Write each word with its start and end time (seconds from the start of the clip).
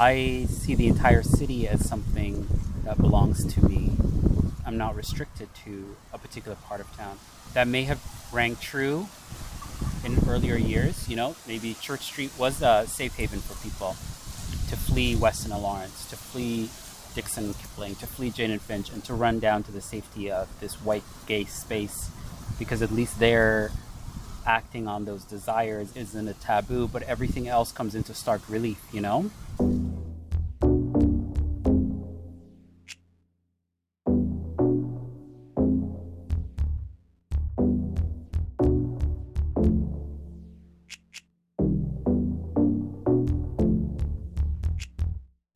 I 0.00 0.46
see 0.48 0.76
the 0.76 0.86
entire 0.86 1.24
city 1.24 1.66
as 1.66 1.88
something 1.88 2.46
that 2.84 2.98
belongs 2.98 3.44
to 3.54 3.64
me. 3.64 3.90
I'm 4.64 4.78
not 4.78 4.94
restricted 4.94 5.48
to 5.64 5.96
a 6.12 6.18
particular 6.18 6.56
part 6.56 6.80
of 6.80 6.96
town. 6.96 7.18
That 7.54 7.66
may 7.66 7.82
have 7.82 8.00
rang 8.32 8.54
true 8.56 9.08
in 10.04 10.16
earlier 10.28 10.56
years, 10.56 11.08
you 11.08 11.16
know, 11.16 11.34
maybe 11.48 11.74
Church 11.74 12.02
Street 12.02 12.30
was 12.38 12.62
a 12.62 12.84
safe 12.86 13.16
haven 13.16 13.40
for 13.40 13.60
people 13.62 13.96
to 14.68 14.76
flee 14.76 15.16
Weston 15.16 15.50
and 15.50 15.62
Lawrence, 15.62 16.08
to 16.10 16.16
flee 16.16 16.70
Dixon 17.16 17.46
and 17.46 17.58
Kipling, 17.58 17.96
to 17.96 18.06
flee 18.06 18.30
Jane 18.30 18.52
and 18.52 18.62
Finch, 18.62 18.90
and 18.92 19.02
to 19.04 19.14
run 19.14 19.40
down 19.40 19.64
to 19.64 19.72
the 19.72 19.80
safety 19.80 20.30
of 20.30 20.48
this 20.60 20.74
white 20.76 21.02
gay 21.26 21.44
space 21.44 22.10
because 22.58 22.82
at 22.82 22.92
least 22.92 23.18
they're 23.18 23.72
acting 24.48 24.88
on 24.88 25.04
those 25.04 25.24
desires 25.24 25.94
isn't 25.94 26.26
a 26.26 26.32
taboo, 26.34 26.88
but 26.88 27.02
everything 27.02 27.48
else 27.48 27.70
comes 27.70 27.94
into 27.94 28.14
stark 28.14 28.40
relief, 28.48 28.82
you 28.92 29.02
know? 29.02 29.30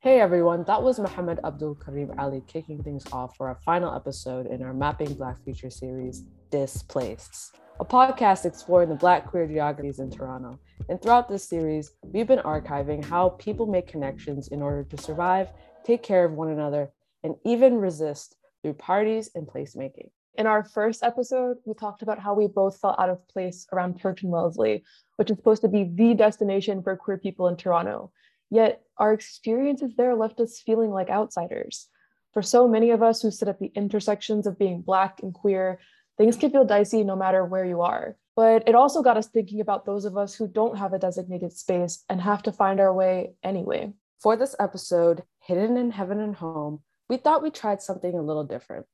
Hey 0.01 0.21
everyone, 0.21 0.65
that 0.65 0.83
was 0.83 0.99
Mohamed 0.99 1.39
Abdulkarim 1.43 2.19
Ali 2.19 2.43
kicking 2.47 2.83
things 2.83 3.05
off 3.11 3.37
for 3.37 3.49
our 3.49 3.59
final 3.65 3.95
episode 3.95 4.47
in 4.47 4.63
our 4.63 4.75
Mapping 4.75 5.15
Black 5.15 5.43
Future 5.43 5.71
series, 5.71 6.25
Displaced, 6.51 7.57
a 7.81 7.85
podcast 7.85 8.45
exploring 8.45 8.89
the 8.89 8.95
Black 8.95 9.27
queer 9.27 9.47
geographies 9.47 9.99
in 9.99 10.11
Toronto. 10.11 10.59
And 10.89 11.01
throughout 11.01 11.29
this 11.29 11.49
series, 11.49 11.93
we've 12.03 12.27
been 12.27 12.41
archiving 12.41 13.05
how 13.05 13.31
people 13.31 13.67
make 13.67 13.87
connections 13.87 14.49
in 14.49 14.61
order 14.61 14.85
to 14.85 14.97
survive, 14.99 15.49
take 15.85 16.03
care 16.03 16.25
of 16.25 16.33
one 16.33 16.51
another, 16.51 16.91
and 17.25 17.35
even 17.45 17.77
resist 17.77 18.37
through 18.63 18.75
parties 18.75 19.31
and 19.35 19.47
placemaking. 19.47 20.11
In 20.35 20.47
our 20.47 20.65
first 20.65 21.03
episode, 21.03 21.59
we 21.65 21.75
talked 21.75 22.03
about 22.03 22.19
how 22.19 22.35
we 22.35 22.47
both 22.47 22.79
felt 22.79 22.99
out 22.99 23.11
of 23.11 23.27
place 23.29 23.67
around 23.73 23.99
Church 23.99 24.23
and 24.23 24.31
Wellesley, 24.31 24.85
which 25.17 25.31
is 25.31 25.37
supposed 25.37 25.63
to 25.63 25.69
be 25.69 25.85
the 25.85 26.15
destination 26.15 26.83
for 26.83 26.97
queer 26.97 27.19
people 27.19 27.49
in 27.49 27.57
Toronto. 27.57 28.13
Yet 28.51 28.83
our 28.99 29.13
experiences 29.13 29.95
there 29.97 30.15
left 30.15 30.41
us 30.41 30.61
feeling 30.61 30.91
like 30.91 31.11
outsiders. 31.11 31.89
For 32.33 32.43
so 32.43 32.67
many 32.67 32.91
of 32.91 33.03
us 33.03 33.21
who 33.21 33.31
sit 33.31 33.49
at 33.49 33.59
the 33.59 33.73
intersections 33.75 34.47
of 34.47 34.59
being 34.59 34.81
Black 34.81 35.21
and 35.23 35.35
queer, 35.35 35.79
things 36.23 36.37
can 36.37 36.53
feel 36.53 36.65
dicey 36.65 37.03
no 37.03 37.17
matter 37.17 37.45
where 37.45 37.65
you 37.65 37.81
are. 37.81 38.17
But 38.37 38.69
it 38.69 38.77
also 38.77 39.03
got 39.03 39.17
us 39.17 39.27
thinking 39.27 39.61
about 39.61 39.85
those 39.85 40.05
of 40.05 40.17
us 40.17 40.37
who 40.37 40.47
don't 40.47 40.79
have 40.79 40.93
a 40.93 40.99
designated 40.99 41.53
space 41.53 42.05
and 42.09 42.21
have 42.21 42.45
to 42.45 42.53
find 42.53 42.79
our 42.79 42.95
way 42.95 43.35
anyway. 43.43 43.93
For 44.21 44.37
this 44.37 44.55
episode, 44.61 45.25
Hidden 45.41 45.77
in 45.77 45.91
Heaven 45.91 46.21
and 46.21 46.37
Home, 46.37 46.83
we 47.09 47.17
thought 47.17 47.43
we 47.43 47.51
tried 47.51 47.83
something 47.83 48.15
a 48.15 48.23
little 48.23 48.45
different. 48.45 48.87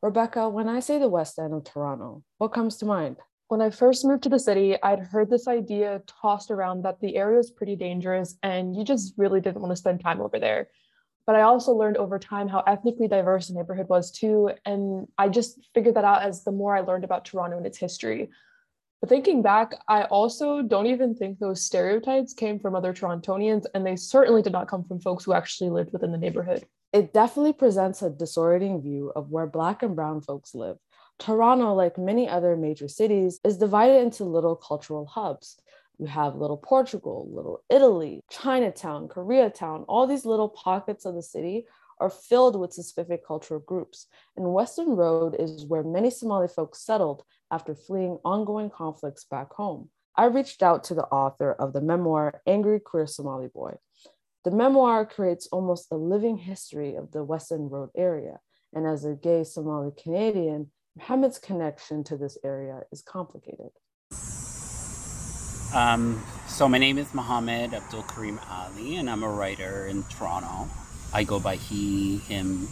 Rebekah, 0.00 0.48
when 0.48 0.68
I 0.68 0.78
say 0.78 1.00
the 1.00 1.08
West 1.08 1.40
End 1.40 1.52
of 1.52 1.64
Toronto, 1.64 2.22
what 2.38 2.52
comes 2.52 2.76
to 2.76 2.86
mind? 2.86 3.16
When 3.48 3.60
I 3.60 3.70
first 3.70 4.04
moved 4.04 4.22
to 4.22 4.28
the 4.28 4.38
city, 4.38 4.80
I'd 4.80 5.00
heard 5.00 5.28
this 5.28 5.48
idea 5.48 6.02
tossed 6.06 6.52
around 6.52 6.82
that 6.82 7.00
the 7.00 7.16
area 7.16 7.38
was 7.38 7.50
pretty 7.50 7.74
dangerous 7.74 8.36
and 8.44 8.76
you 8.76 8.84
just 8.84 9.14
really 9.16 9.40
didn't 9.40 9.60
want 9.60 9.72
to 9.72 9.76
spend 9.76 10.00
time 10.00 10.20
over 10.20 10.38
there. 10.38 10.68
But 11.26 11.36
I 11.36 11.42
also 11.42 11.72
learned 11.72 11.96
over 11.96 12.18
time 12.18 12.48
how 12.48 12.62
ethnically 12.66 13.08
diverse 13.08 13.48
the 13.48 13.54
neighborhood 13.54 13.88
was 13.88 14.10
too. 14.10 14.50
And 14.64 15.08
I 15.18 15.28
just 15.28 15.58
figured 15.74 15.96
that 15.96 16.04
out 16.04 16.22
as 16.22 16.44
the 16.44 16.52
more 16.52 16.76
I 16.76 16.80
learned 16.80 17.04
about 17.04 17.24
Toronto 17.24 17.56
and 17.56 17.66
its 17.66 17.78
history. 17.78 18.30
But 19.00 19.10
thinking 19.10 19.42
back, 19.42 19.74
I 19.88 20.04
also 20.04 20.62
don't 20.62 20.86
even 20.86 21.14
think 21.14 21.38
those 21.38 21.62
stereotypes 21.62 22.32
came 22.32 22.58
from 22.58 22.74
other 22.74 22.94
Torontonians, 22.94 23.66
and 23.74 23.84
they 23.84 23.96
certainly 23.96 24.40
did 24.40 24.52
not 24.52 24.68
come 24.68 24.84
from 24.84 25.00
folks 25.00 25.24
who 25.24 25.34
actually 25.34 25.70
lived 25.70 25.92
within 25.92 26.12
the 26.12 26.18
neighborhood. 26.18 26.64
It 26.92 27.12
definitely 27.12 27.52
presents 27.52 28.00
a 28.00 28.08
disorienting 28.08 28.82
view 28.82 29.12
of 29.14 29.30
where 29.30 29.46
Black 29.46 29.82
and 29.82 29.94
Brown 29.94 30.22
folks 30.22 30.54
live 30.54 30.78
Toronto, 31.18 31.74
like 31.74 31.98
many 31.98 32.28
other 32.28 32.56
major 32.56 32.88
cities, 32.88 33.40
is 33.42 33.56
divided 33.56 34.02
into 34.02 34.24
little 34.24 34.56
cultural 34.56 35.06
hubs. 35.06 35.58
You 35.98 36.06
have 36.06 36.36
Little 36.36 36.58
Portugal, 36.58 37.28
Little 37.32 37.62
Italy, 37.70 38.22
Chinatown, 38.30 39.08
Koreatown, 39.08 39.84
all 39.88 40.06
these 40.06 40.26
little 40.26 40.50
pockets 40.50 41.06
of 41.06 41.14
the 41.14 41.22
city 41.22 41.66
are 41.98 42.10
filled 42.10 42.60
with 42.60 42.74
specific 42.74 43.26
cultural 43.26 43.60
groups. 43.60 44.06
And 44.36 44.52
Weston 44.52 44.96
Road 44.96 45.36
is 45.38 45.64
where 45.64 45.82
many 45.82 46.10
Somali 46.10 46.48
folks 46.48 46.84
settled 46.84 47.22
after 47.50 47.74
fleeing 47.74 48.18
ongoing 48.24 48.68
conflicts 48.68 49.24
back 49.24 49.52
home. 49.54 49.88
I 50.14 50.26
reached 50.26 50.62
out 50.62 50.84
to 50.84 50.94
the 50.94 51.04
author 51.04 51.52
of 51.52 51.72
the 51.72 51.80
memoir, 51.80 52.42
Angry 52.46 52.80
Queer 52.80 53.06
Somali 53.06 53.48
Boy. 53.48 53.76
The 54.44 54.50
memoir 54.50 55.06
creates 55.06 55.48
almost 55.48 55.90
a 55.90 55.96
living 55.96 56.36
history 56.36 56.94
of 56.94 57.10
the 57.12 57.24
Weston 57.24 57.68
Road 57.68 57.90
area. 57.96 58.38
And 58.74 58.86
as 58.86 59.04
a 59.04 59.14
gay 59.14 59.44
Somali 59.44 59.92
Canadian, 59.96 60.70
Mohamed's 60.96 61.38
connection 61.38 62.04
to 62.04 62.16
this 62.16 62.38
area 62.44 62.82
is 62.92 63.02
complicated. 63.02 63.70
Um, 65.74 66.22
so, 66.46 66.68
my 66.68 66.78
name 66.78 66.98
is 66.98 67.12
Mohamed 67.12 67.72
Abdulkarim 67.72 68.38
Ali, 68.50 68.96
and 68.96 69.10
I'm 69.10 69.22
a 69.22 69.28
writer 69.28 69.86
in 69.86 70.04
Toronto. 70.04 70.68
I 71.12 71.24
go 71.24 71.40
by 71.40 71.56
he, 71.56 72.18
him 72.18 72.68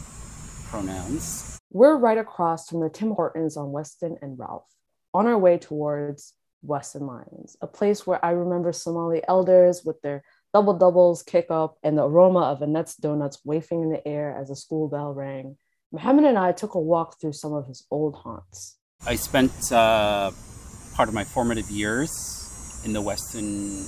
pronouns. 0.66 1.58
We're 1.70 1.96
right 1.96 2.18
across 2.18 2.68
from 2.68 2.80
the 2.80 2.88
Tim 2.88 3.10
Hortons 3.10 3.56
on 3.56 3.72
Weston 3.72 4.16
and 4.22 4.38
Ralph, 4.38 4.66
on 5.12 5.26
our 5.26 5.38
way 5.38 5.58
towards 5.58 6.34
Weston 6.62 7.06
Lions, 7.06 7.56
a 7.60 7.66
place 7.66 8.06
where 8.06 8.24
I 8.24 8.30
remember 8.30 8.72
Somali 8.72 9.22
elders 9.26 9.82
with 9.84 10.00
their 10.02 10.22
double 10.52 10.74
doubles 10.74 11.22
kick 11.22 11.46
up 11.50 11.76
and 11.82 11.98
the 11.98 12.04
aroma 12.04 12.42
of 12.42 12.62
Annette's 12.62 12.96
donuts 12.96 13.40
wafting 13.44 13.82
in 13.82 13.90
the 13.90 14.06
air 14.06 14.36
as 14.40 14.50
a 14.50 14.56
school 14.56 14.88
bell 14.88 15.12
rang 15.12 15.56
Mohamed 15.94 16.24
and 16.24 16.36
I 16.36 16.50
took 16.50 16.74
a 16.74 16.80
walk 16.80 17.20
through 17.20 17.34
some 17.34 17.52
of 17.52 17.68
his 17.68 17.86
old 17.88 18.16
haunts. 18.16 18.78
I 19.06 19.14
spent 19.14 19.70
uh, 19.70 20.32
part 20.94 21.08
of 21.08 21.14
my 21.14 21.22
formative 21.22 21.70
years 21.70 22.43
in 22.84 22.92
the 22.92 23.00
Weston 23.00 23.84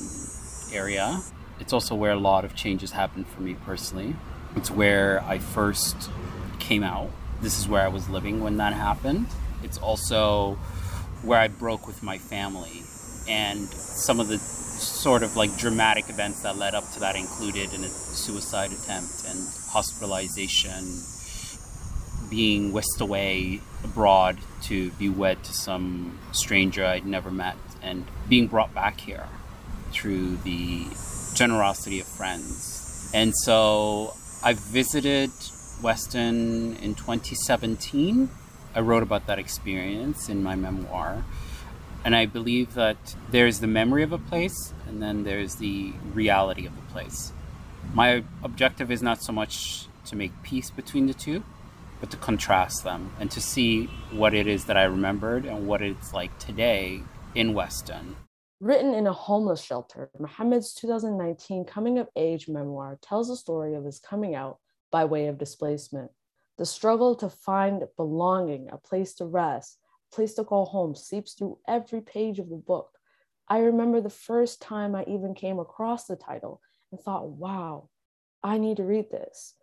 area. 0.72 1.20
It's 1.60 1.72
also 1.72 1.94
where 1.94 2.12
a 2.12 2.18
lot 2.18 2.44
of 2.44 2.54
changes 2.54 2.92
happened 2.92 3.26
for 3.26 3.42
me 3.42 3.54
personally. 3.54 4.16
It's 4.56 4.70
where 4.70 5.22
I 5.24 5.38
first 5.38 6.10
came 6.58 6.82
out. 6.82 7.10
This 7.42 7.58
is 7.58 7.68
where 7.68 7.82
I 7.82 7.88
was 7.88 8.08
living 8.08 8.42
when 8.42 8.56
that 8.56 8.72
happened. 8.72 9.26
It's 9.62 9.78
also 9.78 10.54
where 11.22 11.38
I 11.38 11.48
broke 11.48 11.86
with 11.86 12.02
my 12.02 12.18
family. 12.18 12.82
And 13.28 13.68
some 13.68 14.20
of 14.20 14.28
the 14.28 14.38
sort 14.38 15.22
of 15.22 15.36
like 15.36 15.56
dramatic 15.56 16.08
events 16.08 16.42
that 16.42 16.56
led 16.56 16.74
up 16.74 16.90
to 16.92 17.00
that 17.00 17.16
included 17.16 17.72
a 17.72 17.88
suicide 17.88 18.72
attempt 18.72 19.24
and 19.28 19.48
hospitalization 19.68 21.02
being 22.28 22.72
whisked 22.72 23.00
away 23.00 23.60
abroad 23.84 24.36
to 24.62 24.90
be 24.92 25.08
wed 25.08 25.42
to 25.44 25.52
some 25.52 26.18
stranger 26.32 26.84
I'd 26.84 27.06
never 27.06 27.30
met 27.30 27.56
and 27.86 28.04
being 28.28 28.46
brought 28.48 28.74
back 28.74 29.00
here 29.00 29.26
through 29.92 30.36
the 30.38 30.86
generosity 31.34 32.00
of 32.00 32.06
friends. 32.06 33.10
And 33.14 33.34
so 33.36 34.14
I 34.42 34.54
visited 34.54 35.30
Weston 35.82 36.76
in 36.76 36.94
2017. 36.94 38.28
I 38.74 38.80
wrote 38.80 39.02
about 39.02 39.26
that 39.26 39.38
experience 39.38 40.28
in 40.28 40.42
my 40.42 40.56
memoir. 40.56 41.24
And 42.04 42.14
I 42.14 42.26
believe 42.26 42.74
that 42.74 43.16
there's 43.30 43.60
the 43.60 43.66
memory 43.66 44.02
of 44.02 44.12
a 44.12 44.18
place 44.18 44.72
and 44.86 45.02
then 45.02 45.24
there's 45.24 45.56
the 45.56 45.92
reality 46.12 46.66
of 46.66 46.76
the 46.76 46.82
place. 46.92 47.32
My 47.92 48.24
objective 48.42 48.90
is 48.90 49.02
not 49.02 49.22
so 49.22 49.32
much 49.32 49.88
to 50.06 50.16
make 50.16 50.42
peace 50.42 50.70
between 50.70 51.06
the 51.06 51.14
two, 51.14 51.42
but 52.00 52.10
to 52.10 52.16
contrast 52.16 52.84
them 52.84 53.12
and 53.18 53.30
to 53.30 53.40
see 53.40 53.86
what 54.10 54.34
it 54.34 54.46
is 54.46 54.66
that 54.66 54.76
I 54.76 54.84
remembered 54.84 55.44
and 55.44 55.66
what 55.66 55.82
it's 55.82 56.12
like 56.12 56.38
today 56.38 57.02
in 57.36 57.54
Weston. 57.54 58.16
Written 58.60 58.94
in 58.94 59.06
a 59.06 59.12
homeless 59.12 59.62
shelter, 59.62 60.10
Mohamed's 60.18 60.74
2019 60.74 61.64
coming 61.64 61.98
of 61.98 62.08
age 62.16 62.48
memoir 62.48 62.98
tells 63.02 63.28
the 63.28 63.36
story 63.36 63.74
of 63.74 63.84
his 63.84 63.98
coming 63.98 64.34
out 64.34 64.58
by 64.90 65.04
way 65.04 65.26
of 65.26 65.38
displacement. 65.38 66.10
The 66.58 66.66
struggle 66.66 67.14
to 67.16 67.28
find 67.28 67.84
belonging, 67.96 68.70
a 68.72 68.78
place 68.78 69.14
to 69.14 69.26
rest, 69.26 69.78
a 70.10 70.14
place 70.14 70.34
to 70.34 70.44
call 70.44 70.64
home 70.64 70.94
seeps 70.94 71.34
through 71.34 71.58
every 71.68 72.00
page 72.00 72.38
of 72.38 72.48
the 72.48 72.56
book. 72.56 72.90
I 73.48 73.58
remember 73.58 74.00
the 74.00 74.10
first 74.10 74.62
time 74.62 74.94
I 74.94 75.04
even 75.06 75.34
came 75.34 75.58
across 75.58 76.06
the 76.06 76.16
title 76.16 76.60
and 76.90 77.00
thought, 77.00 77.28
wow, 77.28 77.90
I 78.42 78.58
need 78.58 78.78
to 78.78 78.84
read 78.84 79.10
this 79.10 79.54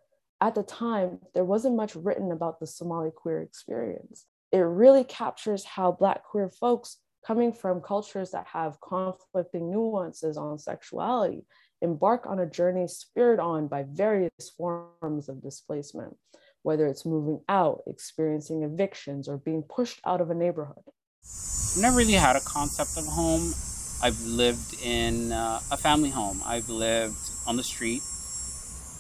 at 0.44 0.56
the 0.56 0.64
time, 0.64 1.20
there 1.34 1.46
wasn't 1.46 1.78
much 1.78 1.96
written 1.96 2.34
about 2.34 2.60
the 2.60 2.68
Somali 2.68 3.12
queer 3.16 3.42
experience. 3.42 4.26
It 4.52 4.58
really 4.58 5.06
captures 5.06 5.64
how 5.64 5.94
Black 5.94 6.26
queer 6.26 6.50
folks 6.50 6.98
coming 7.26 7.54
from 7.54 7.82
cultures 7.82 8.32
that 8.32 8.48
have 8.48 8.78
conflicting 8.82 9.72
nuances 9.72 10.38
on 10.38 10.58
sexuality 10.58 11.46
embark 11.82 12.26
on 12.26 12.40
a 12.40 12.46
journey 12.46 12.88
spurred 12.88 13.40
on 13.40 13.68
by 13.68 13.84
various 13.92 14.32
forms 14.58 15.28
of 15.28 15.42
displacement, 15.42 16.16
whether 16.62 16.88
it's 16.88 17.06
moving 17.06 17.42
out, 17.50 17.82
experiencing 17.88 18.64
evictions, 18.64 19.28
or 19.28 19.38
being 19.38 19.62
pushed 19.64 20.00
out 20.06 20.22
of 20.22 20.30
a 20.30 20.34
neighborhood. 20.34 20.84
I 20.86 21.82
Never 21.82 21.98
really 21.98 22.14
had 22.14 22.38
a 22.38 22.42
concept 22.42 22.98
of 22.98 23.06
home. 23.06 23.54
I've 24.02 24.22
lived 24.22 24.82
in 24.82 25.34
uh, 25.34 25.60
a 25.72 25.78
family 25.78 26.10
home. 26.10 26.42
I've 26.46 26.70
lived 26.70 27.18
on 27.46 27.58
the 27.58 27.64
street 27.64 28.02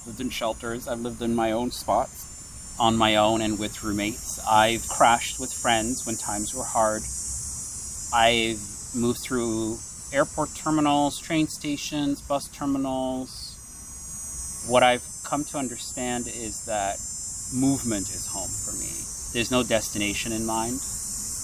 lived 0.06 0.20
in 0.20 0.30
shelters, 0.30 0.88
I've 0.88 1.00
lived 1.00 1.22
in 1.22 1.36
my 1.36 1.52
own 1.52 1.72
spots 1.72 2.75
on 2.80 2.98
my 2.98 3.16
own 3.18 3.42
and 3.42 3.60
with 3.60 3.84
roommates. 3.84 4.40
I've 4.48 4.88
crashed 4.90 5.40
with 5.40 5.54
friends 5.54 6.06
when 6.06 6.16
times 6.16 6.54
were 6.54 6.64
hard. 6.64 7.04
I've 8.13 8.62
moved 8.94 9.21
through 9.21 9.80
airport 10.13 10.54
terminals, 10.54 11.19
train 11.19 11.48
stations, 11.48 12.21
bus 12.21 12.48
terminals. 12.50 13.57
What 14.68 14.83
I've 14.83 15.04
come 15.25 15.44
to 15.45 15.57
understand 15.57 16.27
is 16.27 16.65
that 16.65 16.98
movement 17.51 18.10
is 18.10 18.27
home 18.27 18.50
for 18.50 18.74
me. 18.74 18.92
There's 19.33 19.50
no 19.50 19.63
destination 19.63 20.31
in 20.31 20.45
mind. 20.45 20.75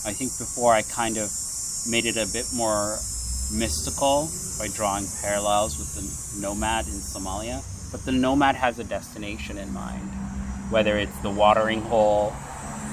I 0.05 0.13
think 0.13 0.37
before 0.37 0.73
I 0.73 0.83
kind 0.83 1.17
of 1.17 1.31
made 1.89 2.05
it 2.05 2.17
a 2.17 2.27
bit 2.31 2.45
more 2.53 2.99
mystical 3.51 4.29
by 4.59 4.67
drawing 4.67 5.07
parallels 5.21 5.79
with 5.79 5.95
the 5.95 6.39
nomad 6.39 6.85
in 6.85 6.93
Somalia. 7.01 7.63
But 7.91 8.05
the 8.05 8.11
nomad 8.11 8.55
has 8.55 8.77
a 8.77 8.83
destination 8.83 9.57
in 9.57 9.73
mind, 9.73 10.07
whether 10.69 10.99
it's 10.99 11.17
the 11.21 11.31
watering 11.31 11.81
hole, 11.81 12.31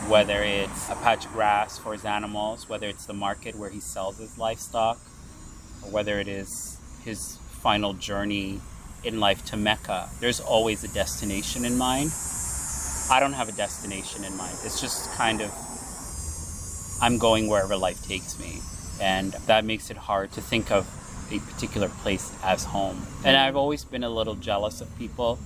whether 0.09 0.43
it's 0.43 0.89
a 0.89 0.95
patch 0.97 1.27
of 1.27 1.33
grass 1.33 1.79
for 1.79 1.93
his 1.93 2.05
animals, 2.05 2.69
whether 2.69 2.87
it's 2.87 3.07
the 3.07 3.13
market 3.13 3.57
where 3.57 3.71
he 3.71 3.81
sells 3.81 4.19
his 4.19 4.39
livestock, 4.39 4.99
or 5.83 5.91
whether 5.91 6.21
it 6.21 6.29
is 6.29 6.79
his 7.03 7.39
final 7.51 7.93
journey 7.93 8.61
in 9.03 9.19
life 9.19 9.45
to 9.47 9.57
Mecca. 9.57 10.09
There's 10.21 10.41
always 10.41 10.85
a 10.85 10.89
destination 10.89 11.65
in 11.65 11.77
mind. 11.77 12.13
I 13.11 13.19
don't 13.21 13.33
have 13.33 13.49
a 13.49 13.53
destination 13.53 14.25
in 14.25 14.37
mind. 14.37 14.57
It's 14.65 14.81
just 14.81 15.11
kind 15.13 15.41
of, 15.41 15.51
I'm 17.03 17.19
going 17.19 17.49
wherever 17.49 17.77
life 17.77 18.03
takes 18.07 18.39
me. 18.39 18.61
And 19.01 19.33
that 19.47 19.65
makes 19.65 19.91
it 19.91 19.97
hard 19.97 20.33
to 20.33 20.41
think 20.41 20.71
of 20.71 20.89
a 21.33 21.41
particular 21.41 21.89
place 21.89 22.33
as 22.45 22.65
home. 22.65 23.05
And 23.25 23.37
I've 23.37 23.57
always 23.57 23.85
been 23.85 24.05
a 24.05 24.11
little 24.11 24.37
jealous 24.37 24.81
of 24.81 24.97
people 24.99 25.39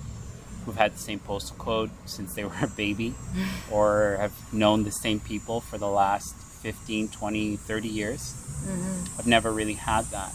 who've 0.65 0.77
had 0.77 0.95
the 0.95 0.99
same 0.99 1.19
postal 1.19 1.57
code 1.57 1.91
since 2.07 2.35
they 2.35 2.45
were 2.51 2.53
a 2.63 2.69
baby 2.69 3.15
or 3.71 4.17
have 4.21 4.53
known 4.53 4.85
the 4.85 4.93
same 4.93 5.21
people 5.21 5.61
for 5.61 5.79
the 5.79 5.89
last 5.89 6.35
15, 6.63 7.09
20, 7.09 7.57
30 7.57 7.89
years. 7.89 8.35
Mm-hmm. 8.65 9.19
I've 9.19 9.27
never 9.27 9.51
really 9.51 9.75
had 9.75 10.05
that. 10.07 10.35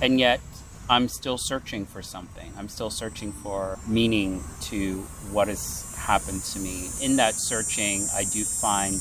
And 0.00 0.18
yet, 0.18 0.40
I'm 0.88 1.08
still 1.08 1.36
searching 1.36 1.84
for 1.84 2.00
something. 2.00 2.52
I'm 2.56 2.68
still 2.68 2.90
searching 2.90 3.32
for 3.32 3.78
meaning 3.88 4.44
to 4.62 5.00
what 5.32 5.48
has 5.48 5.94
happened 5.96 6.42
to 6.44 6.60
me. 6.60 6.88
In 7.02 7.16
that 7.16 7.34
searching, 7.34 8.06
I 8.14 8.24
do 8.24 8.44
find 8.44 8.94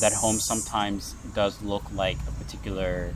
that 0.00 0.12
home 0.12 0.38
sometimes 0.38 1.14
does 1.34 1.60
look 1.62 1.84
like 1.94 2.18
a 2.28 2.32
particular 2.32 3.14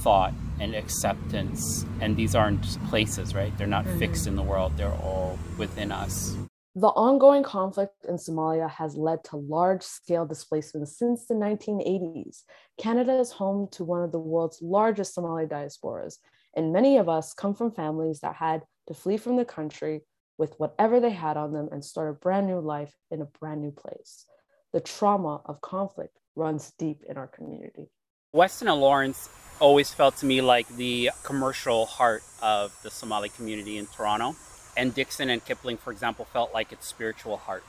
thought 0.00 0.34
and 0.60 0.74
acceptance. 0.74 1.84
And 2.00 2.16
these 2.16 2.34
aren't 2.34 2.62
places, 2.88 3.34
right? 3.34 3.56
They're 3.58 3.66
not 3.66 3.84
mm-hmm. 3.84 3.98
fixed 3.98 4.26
in 4.26 4.36
the 4.36 4.42
world, 4.42 4.76
they're 4.76 4.88
all 4.92 5.38
within 5.58 5.92
us. 5.92 6.36
The 6.76 6.88
ongoing 6.88 7.44
conflict 7.44 8.04
in 8.08 8.16
Somalia 8.16 8.68
has 8.68 8.96
led 8.96 9.22
to 9.24 9.36
large 9.36 9.84
scale 9.84 10.26
displacement 10.26 10.88
since 10.88 11.24
the 11.26 11.34
1980s. 11.34 12.42
Canada 12.78 13.16
is 13.16 13.30
home 13.30 13.68
to 13.72 13.84
one 13.84 14.02
of 14.02 14.10
the 14.10 14.18
world's 14.18 14.60
largest 14.60 15.14
Somali 15.14 15.46
diasporas, 15.46 16.16
and 16.56 16.72
many 16.72 16.96
of 16.96 17.08
us 17.08 17.32
come 17.32 17.54
from 17.54 17.70
families 17.70 18.20
that 18.20 18.34
had 18.34 18.62
to 18.88 18.94
flee 18.94 19.18
from 19.18 19.36
the 19.36 19.44
country 19.44 20.02
with 20.36 20.54
whatever 20.58 20.98
they 20.98 21.10
had 21.10 21.36
on 21.36 21.52
them 21.52 21.68
and 21.70 21.84
start 21.84 22.10
a 22.10 22.14
brand 22.18 22.48
new 22.48 22.58
life 22.58 22.96
in 23.10 23.22
a 23.22 23.26
brand 23.26 23.62
new 23.62 23.70
place. 23.70 24.26
The 24.72 24.80
trauma 24.80 25.42
of 25.46 25.60
conflict 25.60 26.18
runs 26.34 26.72
deep 26.76 27.04
in 27.08 27.16
our 27.16 27.28
community. 27.28 27.90
Weston 28.34 28.66
and 28.66 28.80
Lawrence 28.80 29.28
always 29.60 29.94
felt 29.94 30.16
to 30.16 30.26
me 30.26 30.40
like 30.40 30.66
the 30.66 31.12
commercial 31.22 31.86
heart 31.86 32.24
of 32.42 32.76
the 32.82 32.90
Somali 32.90 33.28
community 33.28 33.78
in 33.78 33.86
Toronto. 33.86 34.34
And 34.76 34.92
Dixon 34.92 35.30
and 35.30 35.42
Kipling, 35.44 35.76
for 35.76 35.92
example, 35.92 36.24
felt 36.24 36.52
like 36.52 36.72
its 36.72 36.84
spiritual 36.84 37.36
heart. 37.36 37.62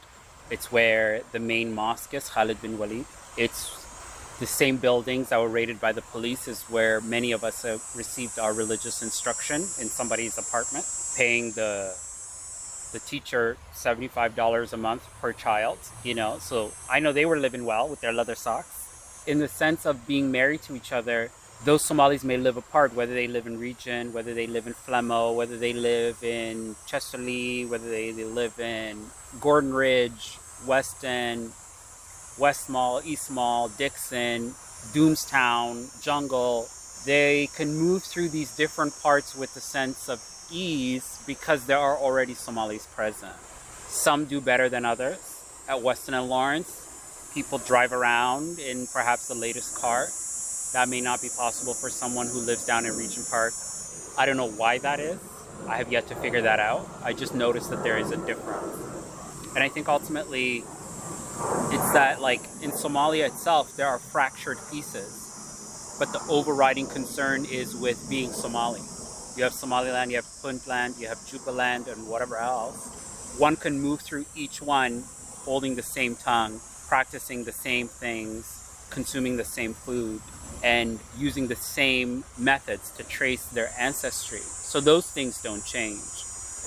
It's 0.49 0.71
where 0.71 1.21
the 1.33 1.39
main 1.39 1.75
mosque 1.75 2.15
is, 2.15 2.29
Khalid 2.29 2.63
bin 2.63 2.79
Walid. 2.79 3.05
It's 3.37 3.77
the 4.39 4.47
same 4.47 4.77
buildings 4.77 5.29
that 5.29 5.39
were 5.39 5.49
raided 5.49 5.79
by 5.79 5.91
the 5.91 6.01
police 6.01 6.47
is 6.47 6.63
where 6.63 6.99
many 6.99 7.31
of 7.31 7.43
us 7.43 7.63
received 7.95 8.39
our 8.39 8.51
religious 8.51 9.03
instruction 9.03 9.61
in 9.79 9.87
somebody's 9.87 10.39
apartment, 10.39 10.85
paying 11.15 11.51
the 11.51 11.95
the 12.91 12.99
teacher 12.99 13.57
$75 13.73 14.73
a 14.73 14.77
month 14.77 15.03
per 15.21 15.31
child, 15.33 15.77
you 16.03 16.15
know. 16.15 16.39
So 16.39 16.71
I 16.89 16.99
know 16.99 17.11
they 17.11 17.25
were 17.25 17.37
living 17.37 17.65
well 17.65 17.87
with 17.87 18.01
their 18.01 18.13
leather 18.13 18.35
socks. 18.35 18.84
In 19.27 19.39
the 19.39 19.47
sense 19.47 19.85
of 19.85 20.05
being 20.05 20.31
married 20.31 20.61
to 20.63 20.75
each 20.75 20.91
other, 20.91 21.31
those 21.63 21.83
Somalis 21.83 22.23
may 22.23 22.37
live 22.37 22.57
apart, 22.57 22.93
whether 22.93 23.13
they 23.13 23.27
live 23.27 23.47
in 23.47 23.59
Regent, 23.59 24.13
whether 24.13 24.35
they 24.35 24.45
live 24.45 24.67
in 24.67 24.73
Flemo, 24.73 25.35
whether 25.35 25.57
they 25.57 25.73
live 25.73 26.23
in 26.23 26.75
Chesterlee, 26.87 27.67
whether 27.67 27.89
they, 27.89 28.11
they 28.11 28.23
live 28.23 28.59
in 28.59 29.07
Gordon 29.41 29.73
Ridge, 29.73 30.37
Weston, 30.67 31.51
West 32.37 32.69
Mall, 32.69 33.01
East 33.03 33.31
Mall, 33.31 33.69
Dixon, 33.69 34.53
Doomstown, 34.93 35.89
Jungle. 36.03 36.67
They 37.05 37.49
can 37.55 37.75
move 37.75 38.03
through 38.03 38.29
these 38.29 38.55
different 38.55 38.93
parts 39.01 39.35
with 39.35 39.55
a 39.55 39.61
sense 39.61 40.07
of 40.07 40.21
ease 40.51 41.19
because 41.25 41.65
there 41.65 41.79
are 41.79 41.97
already 41.97 42.35
Somalis 42.35 42.87
present. 42.93 43.33
Some 43.87 44.25
do 44.25 44.39
better 44.39 44.69
than 44.69 44.85
others. 44.85 45.41
At 45.67 45.81
Weston 45.81 46.13
and 46.13 46.29
Lawrence, 46.29 46.84
people 47.35 47.57
drive 47.59 47.91
around 47.91 48.59
in 48.59 48.87
perhaps 48.87 49.27
the 49.27 49.35
latest 49.35 49.75
car 49.75 50.07
that 50.71 50.87
may 50.87 51.01
not 51.01 51.21
be 51.21 51.27
possible 51.27 51.73
for 51.73 51.89
someone 51.89 52.27
who 52.27 52.39
lives 52.39 52.65
down 52.65 52.85
in 52.85 52.95
Regent 52.95 53.29
Park. 53.29 53.53
I 54.17 54.25
don't 54.25 54.37
know 54.37 54.49
why 54.49 54.77
that 54.79 55.01
is. 55.01 55.19
I 55.67 55.75
have 55.77 55.91
yet 55.91 56.07
to 56.07 56.15
figure 56.15 56.41
that 56.41 56.59
out. 56.59 56.87
I 57.03 57.11
just 57.11 57.35
noticed 57.35 57.69
that 57.69 57.83
there 57.83 57.97
is 57.97 58.11
a 58.11 58.17
difference. 58.25 58.65
And 59.53 59.63
I 59.63 59.69
think 59.69 59.89
ultimately 59.89 60.63
it's 61.71 61.91
that 61.91 62.21
like 62.21 62.41
in 62.61 62.71
Somalia 62.71 63.27
itself 63.27 63.75
there 63.75 63.87
are 63.87 63.99
fractured 63.99 64.57
pieces. 64.71 65.95
But 65.99 66.13
the 66.13 66.21
overriding 66.29 66.87
concern 66.87 67.45
is 67.45 67.75
with 67.75 68.09
being 68.09 68.31
Somali. 68.31 68.81
You 69.35 69.43
have 69.43 69.53
Somaliland, 69.53 70.11
you 70.11 70.17
have 70.17 70.25
Puntland, 70.41 70.99
you 70.99 71.07
have 71.07 71.17
Jubaland 71.19 71.91
and 71.91 72.07
whatever 72.07 72.37
else. 72.37 73.35
One 73.37 73.57
can 73.57 73.81
move 73.81 73.99
through 73.99 74.25
each 74.35 74.61
one 74.61 75.03
holding 75.43 75.75
the 75.75 75.83
same 75.83 76.15
tongue, 76.15 76.59
practicing 76.87 77.43
the 77.43 77.51
same 77.51 77.87
things, 77.87 78.87
consuming 78.89 79.37
the 79.37 79.45
same 79.45 79.73
food, 79.73 80.21
and 80.63 80.99
using 81.17 81.47
the 81.47 81.55
same 81.55 82.23
methods 82.37 82.91
to 82.91 83.03
trace 83.03 83.45
their 83.45 83.69
ancestry. 83.79 84.39
So 84.39 84.79
those 84.79 85.09
things 85.11 85.41
don't 85.41 85.63
change. 85.65 86.01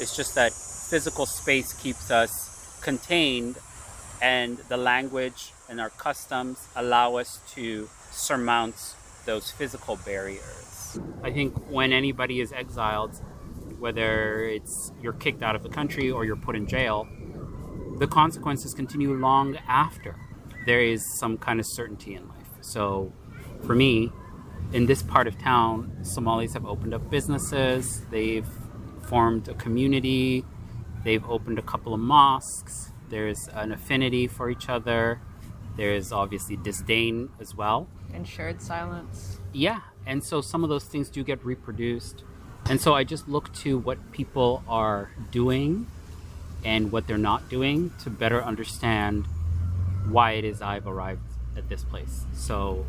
It's 0.00 0.16
just 0.16 0.34
that 0.34 0.52
physical 0.52 1.26
space 1.26 1.72
keeps 1.72 2.10
us 2.10 2.78
contained 2.80 3.56
and 4.22 4.58
the 4.68 4.76
language 4.76 5.52
and 5.68 5.80
our 5.80 5.90
customs 5.90 6.66
allow 6.76 7.16
us 7.16 7.40
to 7.54 7.88
surmount 8.10 8.94
those 9.26 9.50
physical 9.50 9.96
barriers. 9.96 10.98
I 11.22 11.30
think 11.30 11.54
when 11.70 11.92
anybody 11.92 12.40
is 12.40 12.52
exiled, 12.52 13.20
whether 13.78 14.44
it's 14.44 14.92
you're 15.02 15.12
kicked 15.12 15.42
out 15.42 15.54
of 15.54 15.62
the 15.62 15.68
country 15.68 16.10
or 16.10 16.24
you're 16.24 16.36
put 16.36 16.56
in 16.56 16.66
jail, 16.66 17.06
the 17.98 18.06
consequences 18.06 18.74
continue 18.74 19.14
long 19.14 19.56
after 19.66 20.16
there 20.66 20.80
is 20.80 21.18
some 21.18 21.38
kind 21.38 21.58
of 21.58 21.66
certainty 21.66 22.14
in 22.14 22.28
life. 22.28 22.48
So 22.60 23.12
for 23.64 23.74
me, 23.74 24.12
in 24.72 24.86
this 24.86 25.02
part 25.02 25.26
of 25.26 25.38
town, 25.38 25.98
Somalis 26.02 26.52
have 26.52 26.66
opened 26.66 26.94
up 26.94 27.10
businesses, 27.10 28.02
they've 28.10 28.46
formed 29.02 29.48
a 29.48 29.54
community, 29.54 30.44
they've 31.04 31.24
opened 31.28 31.58
a 31.58 31.62
couple 31.62 31.94
of 31.94 32.00
mosques, 32.00 32.92
there's 33.08 33.48
an 33.54 33.72
affinity 33.72 34.26
for 34.26 34.50
each 34.50 34.68
other, 34.68 35.20
there's 35.76 36.12
obviously 36.12 36.56
disdain 36.56 37.30
as 37.40 37.54
well. 37.54 37.88
And 38.12 38.28
shared 38.28 38.60
silence. 38.60 39.40
Yeah, 39.52 39.80
and 40.06 40.22
so 40.22 40.40
some 40.40 40.62
of 40.64 40.70
those 40.70 40.84
things 40.84 41.08
do 41.08 41.24
get 41.24 41.44
reproduced. 41.44 42.24
And 42.66 42.80
so 42.80 42.94
I 42.94 43.04
just 43.04 43.28
look 43.28 43.52
to 43.54 43.78
what 43.78 44.12
people 44.12 44.62
are 44.68 45.10
doing 45.30 45.86
and 46.64 46.92
what 46.92 47.06
they're 47.06 47.18
not 47.18 47.48
doing 47.48 47.92
to 48.02 48.10
better 48.10 48.42
understand 48.42 49.26
why 50.08 50.32
it 50.32 50.44
is 50.44 50.60
I've 50.62 50.86
arrived 50.86 51.22
at 51.56 51.68
this 51.68 51.84
place. 51.84 52.24
So 52.32 52.86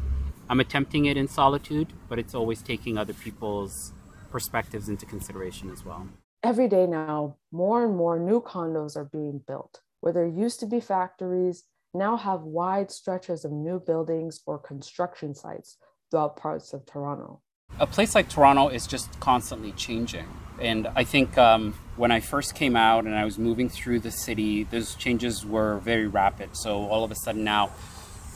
I'm 0.49 0.59
attempting 0.59 1.05
it 1.05 1.17
in 1.17 1.27
solitude, 1.27 1.93
but 2.07 2.19
it's 2.19 2.33
always 2.33 2.61
taking 2.61 2.97
other 2.97 3.13
people's 3.13 3.93
perspectives 4.31 4.89
into 4.89 5.05
consideration 5.05 5.69
as 5.69 5.85
well. 5.85 6.07
Every 6.41 6.67
day 6.67 6.87
now, 6.87 7.35
more 7.51 7.83
and 7.83 7.95
more 7.95 8.17
new 8.17 8.41
condos 8.41 8.95
are 8.95 9.05
being 9.05 9.41
built. 9.45 9.81
Where 9.99 10.13
there 10.13 10.27
used 10.27 10.59
to 10.61 10.65
be 10.65 10.79
factories, 10.79 11.65
now 11.93 12.15
have 12.15 12.41
wide 12.41 12.91
stretches 12.91 13.43
of 13.43 13.51
new 13.51 13.79
buildings 13.79 14.41
or 14.45 14.57
construction 14.57 15.35
sites 15.35 15.77
throughout 16.09 16.37
parts 16.37 16.73
of 16.73 16.85
Toronto. 16.85 17.41
A 17.79 17.87
place 17.87 18.15
like 18.15 18.29
Toronto 18.29 18.69
is 18.69 18.87
just 18.87 19.19
constantly 19.19 19.71
changing. 19.73 20.27
And 20.59 20.87
I 20.95 21.03
think 21.03 21.37
um, 21.37 21.75
when 21.95 22.11
I 22.11 22.19
first 22.19 22.55
came 22.55 22.75
out 22.75 23.05
and 23.05 23.15
I 23.15 23.23
was 23.23 23.37
moving 23.37 23.69
through 23.69 23.99
the 23.99 24.11
city, 24.11 24.63
those 24.63 24.95
changes 24.95 25.45
were 25.45 25.77
very 25.79 26.07
rapid. 26.07 26.57
So 26.57 26.87
all 26.87 27.03
of 27.03 27.11
a 27.11 27.15
sudden 27.15 27.43
now, 27.43 27.71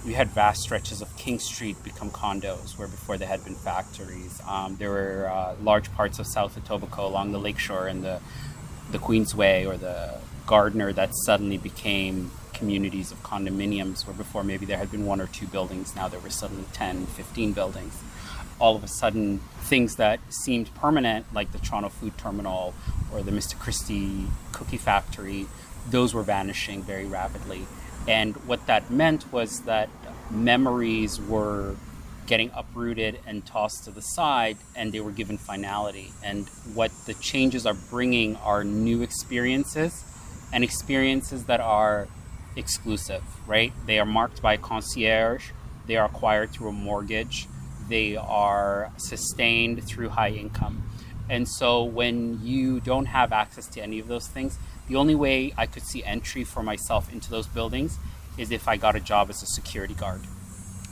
we 0.06 0.14
had 0.14 0.30
vast 0.30 0.62
stretches 0.62 1.02
of 1.02 1.16
King 1.18 1.40
Street 1.40 1.82
become 1.84 2.12
condos 2.12 2.78
where 2.78 2.88
before 2.88 3.18
there 3.18 3.28
had 3.28 3.44
been 3.44 3.56
factories. 3.56 4.42
Um, 4.48 4.76
there 4.78 4.90
were 4.90 5.30
uh, 5.30 5.56
large 5.62 5.92
parts 5.94 6.20
of 6.20 6.28
South 6.28 6.58
Etobicoke 6.62 6.98
along 6.98 7.32
the 7.32 7.40
lakeshore 7.40 7.88
and 7.88 8.04
the 8.04 8.20
the 8.92 9.00
Queensway 9.00 9.66
or 9.66 9.78
the 9.78 10.20
Gardiner 10.46 10.92
that 10.94 11.16
suddenly 11.26 11.58
became 11.58 12.32
communities 12.54 13.12
of 13.12 13.24
condominiums 13.24 14.06
where 14.06 14.14
before 14.16 14.44
maybe 14.44 14.66
there 14.66 14.78
had 14.78 14.92
been 14.92 15.06
one 15.06 15.20
or 15.20 15.28
two 15.28 15.48
buildings 15.48 15.96
now 15.96 16.08
there 16.08 16.20
were 16.20 16.30
suddenly 16.30 16.66
10 16.74 17.08
15 17.08 17.54
buildings 17.54 18.04
all 18.60 18.76
of 18.76 18.84
a 18.84 18.88
sudden 18.88 19.40
things 19.62 19.96
that 19.96 20.20
seemed 20.30 20.74
permanent 20.76 21.26
like 21.34 21.52
the 21.52 21.58
toronto 21.60 21.90
food 21.90 22.18
terminal 22.18 22.74
or 23.12 23.22
the 23.22 23.32
mr 23.32 23.58
christie 23.60 24.28
cookie 24.52 24.78
factory 24.78 25.46
those 25.90 26.14
were 26.14 26.24
vanishing 26.24 26.82
very 26.84 27.06
rapidly 27.06 27.66
and 28.08 28.36
what 28.48 28.66
that 28.68 28.90
meant 28.90 29.32
was 29.32 29.62
that 29.62 29.90
memories 30.30 31.20
were 31.22 31.76
getting 32.26 32.50
uprooted 32.56 33.20
and 33.28 33.46
tossed 33.46 33.84
to 33.84 33.92
the 33.92 34.02
side 34.02 34.58
and 34.76 34.92
they 34.92 35.00
were 35.00 35.12
given 35.12 35.38
finality 35.38 36.12
and 36.24 36.48
what 36.74 36.92
the 37.06 37.14
changes 37.16 37.66
are 37.66 37.74
bringing 37.74 38.36
are 38.38 38.64
new 38.64 39.02
experiences 39.02 40.04
and 40.54 40.64
experiences 40.64 41.46
that 41.46 41.60
are 41.60 42.08
exclusive, 42.56 43.24
right? 43.48 43.74
They 43.86 44.00
are 44.00 44.06
marked 44.06 44.42
by 44.42 44.58
concierge, 44.58 45.50
they 45.88 45.98
are 45.98 46.06
acquired 46.06 46.52
through 46.52 46.70
a 46.70 46.74
mortgage, 46.74 47.48
they 47.90 48.16
are 48.16 48.92
sustained 48.98 49.84
through 49.84 50.10
high 50.10 50.30
income. 50.30 50.84
And 51.30 51.48
so 51.48 51.84
when 51.84 52.40
you 52.44 52.80
don't 52.80 53.06
have 53.06 53.32
access 53.32 53.68
to 53.68 53.82
any 53.82 54.00
of 54.00 54.08
those 54.08 54.28
things, 54.28 54.60
the 54.88 54.96
only 54.96 55.16
way 55.16 55.54
I 55.58 55.66
could 55.66 55.84
see 55.84 56.04
entry 56.04 56.44
for 56.44 56.62
myself 56.62 57.12
into 57.12 57.30
those 57.30 57.48
buildings 57.48 57.98
is 58.38 58.52
if 58.52 58.68
I 58.68 58.78
got 58.78 58.96
a 58.96 59.00
job 59.00 59.30
as 59.30 59.42
a 59.42 59.46
security 59.46 59.94
guard 59.94 60.22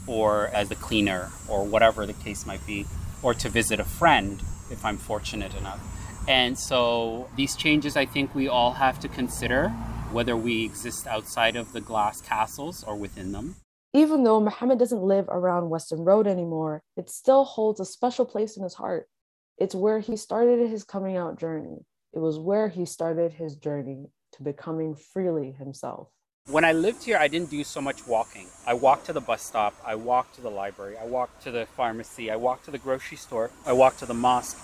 or 0.08 0.48
as 0.48 0.72
a 0.72 0.76
cleaner 0.76 1.32
or 1.48 1.64
whatever 1.64 2.06
the 2.06 2.14
case 2.14 2.46
might 2.46 2.66
be, 2.66 2.86
or 3.22 3.34
to 3.36 3.50
visit 3.50 3.80
a 3.80 3.84
friend 3.84 4.42
if 4.72 4.84
I'm 4.84 4.98
fortunate 4.98 5.54
enough. 5.56 5.80
And 6.28 6.58
so 6.58 7.30
these 7.36 7.56
changes 7.56 7.96
I 7.96 8.06
think 8.06 8.34
we 8.34 8.48
all 8.48 8.74
have 8.74 9.00
to 9.02 9.08
consider 9.08 9.70
whether 10.12 10.36
we 10.36 10.66
exist 10.66 11.08
outside 11.08 11.56
of 11.56 11.74
the 11.74 11.82
glass 11.82 12.22
castles 12.22 12.84
or 12.84 12.96
within 12.96 13.32
them. 13.32 13.56
Even 13.94 14.24
though 14.24 14.40
Mohamed 14.40 14.80
doesn't 14.80 15.04
live 15.04 15.28
around 15.28 15.70
Weston 15.70 16.06
Road 16.06 16.26
anymore, 16.26 16.82
it 16.96 17.10
still 17.10 17.44
holds 17.44 17.82
a 17.82 17.86
special 17.86 18.26
place 18.26 18.56
in 18.56 18.64
his 18.64 18.76
heart. 18.76 19.10
It's 19.58 19.76
where 19.76 20.00
he 20.00 20.16
started 20.16 20.70
his 20.70 20.86
coming 20.86 21.18
out 21.18 21.38
journey. 21.38 21.86
It 22.14 22.20
was 22.20 22.40
where 22.40 22.70
he 22.70 22.86
started 22.86 23.34
his 23.34 23.58
journey 23.58 24.06
to 24.32 24.44
becoming 24.44 24.96
freely 24.96 25.52
himself. 25.52 26.08
When 26.50 26.64
I 26.64 26.72
lived 26.72 27.04
here, 27.04 27.18
I 27.18 27.28
didn't 27.28 27.50
do 27.50 27.66
so 27.66 27.82
much 27.82 28.08
walking. 28.08 28.48
I 28.66 28.76
walked 28.76 29.08
to 29.08 29.14
the 29.14 29.20
bus 29.20 29.42
stop, 29.42 29.76
I 29.86 29.96
walked 29.96 30.36
to 30.36 30.42
the 30.42 30.50
library, 30.50 30.96
I 30.98 31.06
walked 31.06 31.44
to 31.44 31.52
the 31.52 31.66
pharmacy, 31.66 32.32
I 32.32 32.38
walked 32.38 32.66
to 32.66 32.72
the 32.72 32.78
grocery 32.78 33.18
store, 33.18 33.52
I 33.66 33.74
walked 33.74 34.00
to 34.00 34.06
the 34.06 34.14
mosque. 34.14 34.58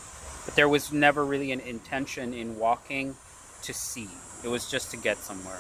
But 0.46 0.56
there 0.56 0.70
was 0.70 0.94
never 0.94 1.26
really 1.26 1.52
an 1.52 1.60
intention 1.60 2.34
in 2.34 2.58
walking 2.58 3.16
to 3.64 3.74
see. 3.74 4.08
It 4.46 4.48
was 4.48 4.72
just 4.72 4.90
to 4.92 4.98
get 4.98 5.18
somewhere. 5.18 5.60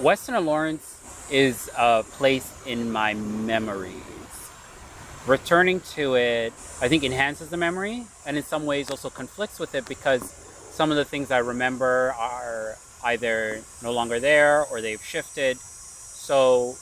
Weston 0.00 0.34
and 0.34 0.46
Lawrence 0.46 0.95
is 1.30 1.70
a 1.76 2.02
place 2.02 2.52
in 2.66 2.90
my 2.90 3.14
memories. 3.14 3.92
Returning 5.26 5.80
to 5.80 6.14
it, 6.14 6.52
I 6.80 6.88
think, 6.88 7.02
enhances 7.02 7.48
the 7.50 7.56
memory 7.56 8.04
and 8.26 8.36
in 8.36 8.42
some 8.42 8.64
ways 8.64 8.90
also 8.90 9.10
conflicts 9.10 9.58
with 9.58 9.74
it 9.74 9.86
because 9.86 10.22
some 10.70 10.90
of 10.90 10.96
the 10.96 11.04
things 11.04 11.30
I 11.30 11.38
remember 11.38 12.14
are 12.18 12.76
either 13.04 13.60
no 13.82 13.92
longer 13.92 14.20
there 14.20 14.64
or 14.70 14.80
they've 14.80 15.02
shifted. 15.02 15.58
So, 15.58 16.74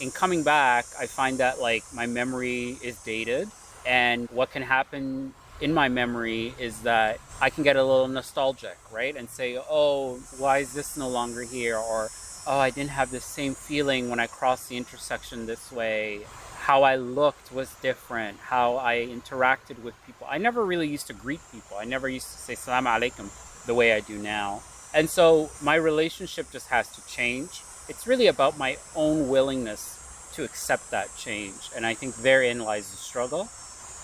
in 0.00 0.10
coming 0.10 0.42
back, 0.42 0.86
I 0.98 1.06
find 1.06 1.38
that 1.38 1.60
like 1.60 1.82
my 1.92 2.06
memory 2.06 2.78
is 2.82 2.96
dated, 2.98 3.48
and 3.86 4.28
what 4.30 4.50
can 4.52 4.62
happen 4.62 5.34
in 5.60 5.74
my 5.74 5.88
memory 5.88 6.54
is 6.58 6.82
that 6.82 7.18
I 7.40 7.50
can 7.50 7.64
get 7.64 7.76
a 7.76 7.82
little 7.82 8.08
nostalgic, 8.08 8.76
right? 8.92 9.16
And 9.16 9.28
say, 9.28 9.58
oh, 9.58 10.16
why 10.38 10.58
is 10.58 10.72
this 10.72 10.96
no 10.96 11.08
longer 11.08 11.42
here? 11.42 11.76
Or, 11.76 12.10
oh, 12.48 12.58
I 12.58 12.70
didn't 12.70 12.90
have 12.90 13.10
the 13.10 13.20
same 13.20 13.54
feeling 13.54 14.08
when 14.08 14.18
I 14.18 14.26
crossed 14.26 14.70
the 14.70 14.78
intersection 14.78 15.44
this 15.44 15.70
way. 15.70 16.22
How 16.60 16.82
I 16.82 16.96
looked 16.96 17.52
was 17.52 17.74
different. 17.82 18.38
How 18.38 18.78
I 18.78 19.06
interacted 19.06 19.82
with 19.82 19.94
people. 20.06 20.26
I 20.28 20.38
never 20.38 20.64
really 20.64 20.88
used 20.88 21.06
to 21.08 21.12
greet 21.12 21.40
people. 21.52 21.76
I 21.76 21.84
never 21.84 22.08
used 22.08 22.26
to 22.32 22.38
say 22.38 22.54
salam 22.54 22.86
alaikum 22.86 23.28
the 23.66 23.74
way 23.74 23.92
I 23.92 24.00
do 24.00 24.16
now. 24.18 24.62
And 24.94 25.10
so 25.10 25.50
my 25.62 25.74
relationship 25.74 26.50
just 26.50 26.68
has 26.68 26.88
to 26.92 27.06
change. 27.06 27.62
It's 27.86 28.06
really 28.06 28.26
about 28.26 28.56
my 28.56 28.78
own 28.96 29.28
willingness 29.28 30.30
to 30.32 30.42
accept 30.42 30.90
that 30.90 31.14
change. 31.18 31.70
And 31.76 31.84
I 31.84 31.92
think 31.92 32.16
therein 32.16 32.60
lies 32.60 32.90
the 32.90 32.96
struggle. 32.96 33.48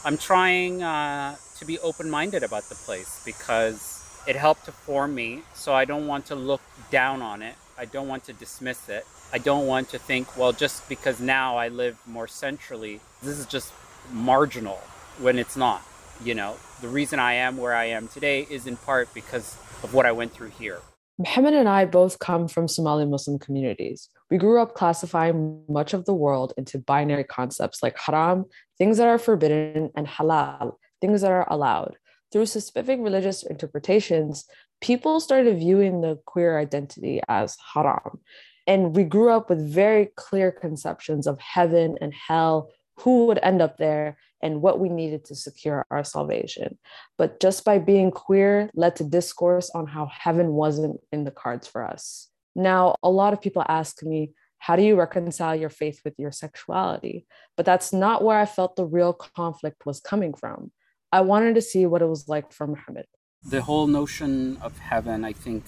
I'm 0.05 0.19
trying 0.19 0.83
uh, 0.83 1.37
to 1.59 1.65
be 1.65 1.79
open 1.79 2.11
minded 2.11 2.43
about 2.43 2.69
the 2.69 2.75
place 2.75 3.23
because 3.25 4.05
it 4.27 4.37
helped 4.37 4.67
to 4.67 4.73
form 4.73 5.15
me. 5.15 5.43
So 5.55 5.73
I 5.73 5.87
don't 5.87 6.07
want 6.07 6.27
to 6.27 6.35
look 6.35 6.61
down 6.91 7.23
on 7.23 7.41
it. 7.41 7.55
I 7.77 7.87
don't 7.87 8.07
want 8.07 8.25
to 8.25 8.33
dismiss 8.33 8.89
it. 8.89 9.07
I 9.33 9.39
don't 9.39 9.67
want 9.67 9.89
to 9.91 9.99
think, 9.99 10.37
well, 10.37 10.53
just 10.53 10.89
because 10.89 11.21
now 11.21 11.57
I 11.57 11.69
live 11.69 11.99
more 12.07 12.29
centrally, 12.29 13.01
this 13.23 13.39
is 13.39 13.47
just 13.47 13.73
marginal 14.13 14.81
when 15.19 15.39
it's 15.39 15.57
not. 15.57 15.83
You 16.23 16.35
know, 16.35 16.57
the 16.81 16.89
reason 16.89 17.19
I 17.19 17.35
am 17.35 17.57
where 17.57 17.75
I 17.75 17.87
am 17.87 18.07
today 18.07 18.47
is 18.49 18.67
in 18.67 18.77
part 18.77 19.13
because 19.13 19.57
of 19.83 19.93
what 19.93 20.07
I 20.07 20.13
went 20.13 20.33
through 20.33 20.51
here. 20.51 20.81
Mohamed 21.19 21.55
and 21.55 21.69
I 21.69 21.85
both 21.85 22.19
come 22.19 22.49
from 22.49 22.69
Somali 22.69 23.07
Muslim 23.07 23.39
communities. 23.39 24.09
We 24.31 24.39
grew 24.39 24.61
up 24.61 24.75
classifying 24.75 25.63
much 25.69 25.95
of 25.95 26.05
the 26.05 26.15
world 26.15 26.53
into 26.57 26.79
binary 26.79 27.25
concepts 27.25 27.83
like 27.83 27.99
haram, 27.99 28.47
things 28.79 28.99
that 28.99 29.09
are 29.09 29.19
forbidden, 29.19 29.91
and 29.97 30.07
halal, 30.07 30.75
things 31.01 31.21
that 31.23 31.31
are 31.31 31.47
allowed. 31.53 31.97
Through 32.33 32.47
specific 32.47 32.99
religious 33.01 33.45
interpretations, 33.45 34.45
people 34.85 35.19
started 35.19 35.59
viewing 35.59 36.03
the 36.03 36.19
queer 36.27 36.59
identity 36.59 37.19
as 37.27 37.57
haram. 37.73 38.21
And 38.67 38.95
we 38.95 39.05
grew 39.05 39.31
up 39.31 39.49
with 39.49 39.67
very 39.67 40.11
clear 40.15 40.53
conceptions 40.53 41.27
of 41.27 41.41
heaven 41.41 41.97
and 42.03 42.13
hell, 42.13 42.71
who 42.99 43.25
would 43.27 43.41
end 43.43 43.63
up 43.63 43.79
there, 43.79 44.19
and 44.43 44.61
what 44.61 44.79
we 44.79 44.91
needed 44.91 45.25
to 45.25 45.35
secure 45.35 45.87
our 45.91 46.05
salvation. 46.05 46.77
But 47.17 47.41
just 47.41 47.65
by 47.65 47.79
being 47.79 48.11
queer 48.11 48.69
led 48.75 48.97
to 48.97 49.05
discourse 49.05 49.71
on 49.71 49.87
how 49.87 50.05
heaven 50.13 50.53
wasn't 50.53 51.01
in 51.11 51.25
the 51.25 51.31
cards 51.31 51.67
for 51.67 51.83
us. 51.83 52.29
Now, 52.55 52.97
a 53.03 53.09
lot 53.09 53.33
of 53.33 53.41
people 53.41 53.65
ask 53.67 54.03
me, 54.03 54.33
how 54.59 54.77
do 54.77 54.83
you 54.83 54.97
reconcile 54.97 55.57
your 55.57 55.71
faith 55.71 56.03
with 56.05 56.15
your 56.19 56.31
sexuality? 56.31 57.27
But 57.57 57.65
that's 57.65 57.95
not 57.95 58.23
where 58.23 58.39
I 58.39 58.45
felt 58.45 58.77
the 58.77 58.85
real 58.85 59.15
conflict 59.15 59.87
was 59.87 60.01
coming 60.01 60.35
from. 60.35 60.73
I 61.11 61.23
wanted 61.23 61.55
to 61.55 61.63
see 61.63 61.87
what 61.87 62.03
it 62.03 62.09
was 62.09 62.29
like 62.29 62.53
for 62.53 62.67
Mohamed. 62.67 63.07
The 63.47 63.63
whole 63.63 63.87
notion 63.87 64.57
of 64.63 64.79
heaven, 64.79 65.23
I 65.23 65.33
think, 65.33 65.65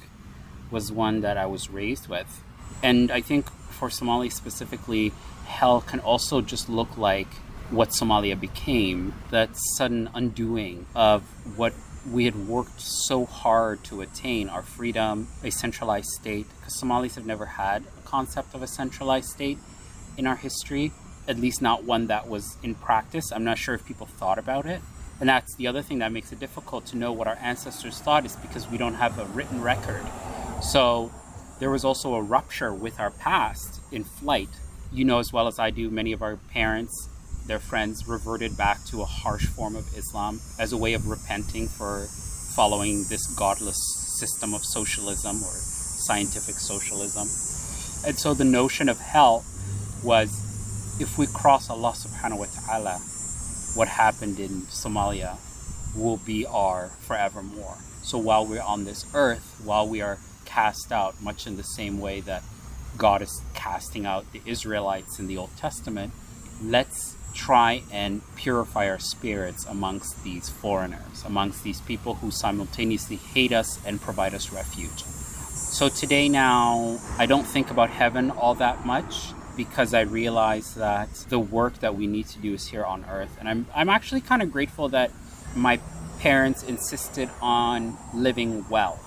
was 0.71 0.90
one 0.90 1.21
that 1.21 1.37
I 1.37 1.45
was 1.45 1.68
raised 1.68 2.09
with. 2.09 2.42
And 2.83 3.11
I 3.11 3.21
think 3.21 3.50
for 3.50 3.90
Somali 3.90 4.30
specifically, 4.30 5.12
hell 5.45 5.83
can 5.83 6.00
also 6.00 6.40
just 6.40 6.71
look 6.71 6.97
like 6.97 7.28
what 7.71 7.90
Somalia 7.90 8.38
became, 8.38 9.14
that 9.30 9.50
sudden 9.76 10.09
undoing 10.14 10.87
of 10.95 11.23
what 11.56 11.75
we 12.11 12.25
had 12.25 12.49
worked 12.49 12.80
so 12.80 13.26
hard 13.26 13.85
to 13.85 14.00
attain 14.00 14.49
our 14.49 14.62
freedom, 14.62 15.28
a 15.42 15.50
centralized 15.50 16.09
state, 16.09 16.47
because 16.59 16.78
Somalis 16.78 17.16
have 17.16 17.26
never 17.26 17.45
had 17.45 17.85
a 17.99 18.06
concept 18.06 18.54
of 18.54 18.62
a 18.62 18.66
centralized 18.66 19.28
state 19.28 19.59
in 20.16 20.26
our 20.26 20.37
history, 20.37 20.92
at 21.28 21.38
least 21.38 21.61
not 21.61 21.85
one 21.85 22.06
that 22.06 22.26
was 22.26 22.56
in 22.62 22.75
practice. 22.75 23.33
I'm 23.33 23.45
not 23.45 23.59
sure 23.59 23.75
if 23.75 23.85
people 23.85 24.06
thought 24.06 24.38
about 24.38 24.64
it. 24.64 24.80
And 25.20 25.28
that's 25.28 25.54
the 25.54 25.66
other 25.66 25.82
thing 25.82 25.99
that 26.00 26.12
makes 26.12 26.32
it 26.32 26.40
difficult 26.40 26.87
to 26.87 26.96
know 26.96 27.12
what 27.12 27.26
our 27.26 27.38
ancestors 27.40 28.00
thought 28.00 28.26
is 28.26 28.37
because 28.37 28.68
we 28.68 28.76
don't 28.76 28.94
have 28.94 29.18
a 29.18 29.25
written 29.26 29.62
record. 29.62 30.04
So 30.62 31.11
there 31.58 31.70
was 31.70 31.85
also 31.85 32.14
a 32.14 32.23
rupture 32.23 32.75
with 32.75 33.00
our 33.00 33.11
past 33.11 33.80
in 33.90 34.04
flight. 34.04 34.50
You 34.92 35.04
know 35.04 35.18
as 35.18 35.32
well 35.32 35.46
as 35.46 35.58
I 35.58 35.70
do, 35.70 35.90
many 35.90 36.12
of 36.12 36.23
our 36.23 36.37
parents 36.37 37.08
their 37.46 37.58
friends 37.61 38.08
reverted 38.08 38.56
back 38.56 38.85
to 38.87 39.02
a 39.02 39.04
harsh 39.04 39.46
form 39.46 39.76
of 39.76 39.96
Islam 39.96 40.40
as 40.58 40.73
a 40.73 40.76
way 40.76 40.94
of 40.94 41.06
repenting 41.06 41.68
for 41.68 42.06
following 42.54 43.04
this 43.08 43.26
godless 43.37 43.78
system 44.18 44.54
of 44.54 44.64
socialism 44.64 45.37
or 45.44 45.52
scientific 45.52 46.56
socialism. 46.56 47.28
And 48.06 48.18
so 48.18 48.35
the 48.35 48.44
notion 48.44 48.88
of 48.88 48.99
hell 48.99 49.44
was 50.02 50.42
if 51.00 51.18
we 51.18 51.26
cross 51.26 51.70
Allah 51.70 51.92
subhanahu 51.92 52.38
wa 52.38 52.46
ta'ala, 52.46 53.00
what 53.76 53.88
happened 53.88 54.40
in 54.40 54.62
Somalia 54.62 55.37
will 55.95 56.16
be 56.16 56.47
our 56.47 56.88
forevermore. 57.00 57.76
So 58.02 58.18
while 58.18 58.47
we're 58.47 58.62
on 58.62 58.85
this 58.85 59.04
earth, 59.14 59.61
while 59.62 59.87
we 59.87 60.00
are 60.00 60.18
cast 60.45 60.90
out, 60.90 61.21
much 61.23 61.47
in 61.47 61.56
the 61.56 61.62
same 61.62 62.00
way 62.00 62.21
that 62.21 62.42
God 62.97 63.21
is 63.21 63.42
casting 63.54 64.06
out 64.06 64.33
the 64.33 64.40
Israelites 64.47 65.18
in 65.18 65.26
the 65.26 65.37
Old 65.37 65.54
Testament, 65.56 66.12
let's 66.62 67.16
try 67.35 67.83
and 67.92 68.23
purify 68.37 68.88
our 68.88 68.99
spirits 68.99 69.66
amongst 69.66 70.25
these 70.25 70.49
foreigners, 70.49 71.23
amongst 71.26 71.62
these 71.62 71.83
people 71.83 72.14
who 72.14 72.30
simultaneously 72.30 73.16
hate 73.16 73.52
us 73.52 73.78
and 73.85 74.00
provide 74.00 74.33
us 74.33 74.50
refuge. 74.50 75.02
So 75.02 75.90
today, 75.90 76.30
now, 76.30 76.99
I 77.18 77.26
don't 77.26 77.45
think 77.45 77.71
about 77.71 77.90
heaven 77.90 78.30
all 78.30 78.54
that 78.54 78.87
much 78.87 79.35
because 79.56 79.94
I 79.94 80.02
realized 80.02 80.76
that 80.76 81.12
the 81.28 81.38
work 81.38 81.80
that 81.80 81.94
we 81.94 82.06
need 82.06 82.26
to 82.28 82.38
do 82.38 82.54
is 82.54 82.68
here 82.68 82.84
on 82.84 83.04
earth. 83.06 83.36
And 83.40 83.48
I'm, 83.48 83.66
I'm 83.75 83.88
actually 83.88 84.20
kind 84.20 84.42
of 84.42 84.52
grateful 84.52 84.88
that 84.90 85.10
my 85.54 85.80
parents 86.18 86.62
insisted 86.62 87.30
on 87.40 87.96
living 88.14 88.68
well. 88.68 89.00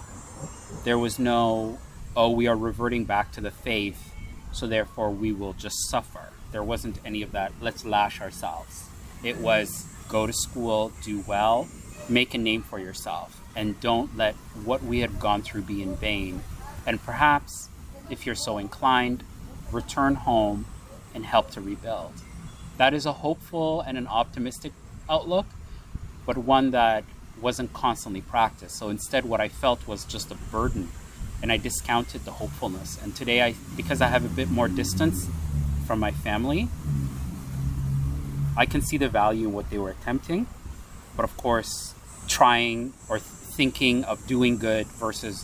There 0.84 0.98
was 0.98 1.20
no, 1.20 1.78
oh, 2.16 2.32
we 2.32 2.48
are 2.48 2.56
reverting 2.56 3.06
back 3.06 3.32
to 3.34 3.42
the 3.42 3.52
faith, 3.52 4.14
so 4.52 4.68
therefore 4.68 5.12
we 5.12 5.32
will 5.32 5.54
just 5.54 5.90
suffer. 5.90 6.30
There 6.52 6.64
wasn't 6.64 7.00
any 7.06 7.22
of 7.22 7.32
that, 7.34 7.54
let's 7.62 7.86
lash 7.86 8.22
ourselves. 8.22 8.90
It 9.24 9.38
was 9.38 9.86
go 10.08 10.26
to 10.26 10.34
school, 10.34 10.92
do 11.04 11.24
well, 11.28 11.68
make 12.08 12.34
a 12.34 12.38
name 12.38 12.64
for 12.64 12.80
yourself, 12.80 13.42
and 13.56 13.80
don't 13.80 14.16
let 14.18 14.34
what 14.64 14.84
we 14.84 15.00
had 15.00 15.20
gone 15.20 15.42
through 15.42 15.64
be 15.64 15.84
in 15.84 15.96
vain. 15.96 16.42
And 16.88 17.02
perhaps, 17.04 17.70
if 18.10 18.26
you're 18.26 18.36
so 18.36 18.58
inclined, 18.58 19.24
return 19.72 20.16
home 20.16 20.66
and 21.14 21.26
help 21.26 21.52
to 21.52 21.62
rebuild. 21.62 22.14
That 22.78 22.94
is 22.94 23.06
a 23.06 23.14
hopeful 23.14 23.82
and 23.82 23.98
an 23.98 24.08
optimistic 24.08 24.72
outlook, 25.10 25.46
but 26.26 26.38
one 26.38 26.72
that 26.72 27.04
wasn't 27.42 27.74
constantly 27.74 28.22
practiced. 28.22 28.78
So 28.78 28.90
instead, 28.90 29.26
what 29.26 29.42
I 29.42 29.50
felt 29.50 29.88
was 29.88 30.06
just 30.06 30.32
a 30.32 30.36
burden, 30.36 30.90
and 31.42 31.52
I 31.52 31.58
discounted 31.58 32.26
the 32.26 32.32
hopefulness. 32.32 33.02
And 33.02 33.16
today, 33.16 33.42
I 33.42 33.56
because 33.76 34.02
I 34.02 34.08
have 34.08 34.26
a 34.26 34.30
bit 34.30 34.50
more 34.50 34.68
distance 34.68 35.28
from 35.86 36.00
my 36.00 36.12
family, 36.12 36.68
I 38.56 38.66
can 38.66 38.82
see 38.82 38.98
the 38.98 39.10
value 39.10 39.48
in 39.48 39.54
what 39.54 39.70
they 39.70 39.78
were 39.78 39.92
attempting. 39.92 40.48
But 41.16 41.24
of 41.24 41.36
course, 41.38 41.94
trying 42.28 42.94
or 43.10 43.20
thinking 43.20 44.04
of 44.06 44.26
doing 44.28 44.58
good 44.58 44.88
versus 44.88 45.44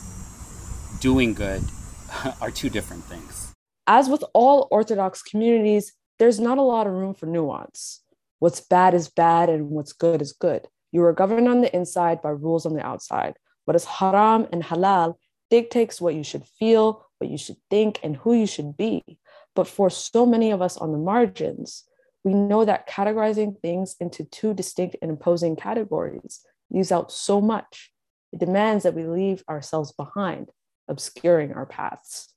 doing 1.02 1.34
good 1.34 1.64
are 2.42 2.52
two 2.52 2.70
different 2.70 3.04
things. 3.06 3.55
As 3.88 4.10
with 4.10 4.24
all 4.34 4.68
Orthodox 4.72 5.22
communities, 5.22 5.94
there's 6.18 6.40
not 6.40 6.58
a 6.58 6.64
lot 6.64 6.88
of 6.88 6.94
room 6.94 7.14
for 7.14 7.28
nuance. 7.28 8.02
What's 8.40 8.62
bad 8.62 8.94
is 8.94 9.10
bad 9.10 9.50
and 9.50 9.70
what's 9.70 9.94
good 9.94 10.22
is 10.22 10.34
good. 10.34 10.68
You 10.92 11.04
are 11.04 11.14
governed 11.14 11.48
on 11.48 11.62
the 11.62 11.76
inside 11.76 12.22
by 12.22 12.30
rules 12.30 12.66
on 12.66 12.74
the 12.74 12.86
outside. 12.86 13.36
What 13.66 13.76
is 13.76 13.86
haram 13.86 14.48
and 14.52 14.64
halal 14.64 15.16
dictates 15.50 16.02
what 16.02 16.16
you 16.16 16.24
should 16.24 16.46
feel, 16.46 17.06
what 17.20 17.30
you 17.30 17.38
should 17.38 17.58
think, 17.70 18.00
and 18.04 18.16
who 18.18 18.34
you 18.34 18.48
should 18.48 18.76
be. 18.76 19.04
But 19.56 19.68
for 19.68 19.90
so 19.90 20.26
many 20.26 20.52
of 20.52 20.62
us 20.62 20.78
on 20.78 20.92
the 20.92 20.98
margins, 20.98 21.84
we 22.24 22.34
know 22.34 22.66
that 22.66 22.90
categorizing 22.90 23.60
things 23.62 23.96
into 24.00 24.24
two 24.24 24.54
distinct 24.54 24.96
and 25.02 25.12
opposing 25.12 25.56
categories 25.56 26.42
leaves 26.72 26.92
out 26.92 27.12
so 27.12 27.40
much. 27.40 27.92
It 28.34 28.40
demands 28.40 28.84
that 28.84 28.96
we 28.96 29.06
leave 29.06 29.44
ourselves 29.48 29.92
behind, 29.92 30.50
obscuring 30.88 31.54
our 31.54 31.66
paths. 31.66 32.35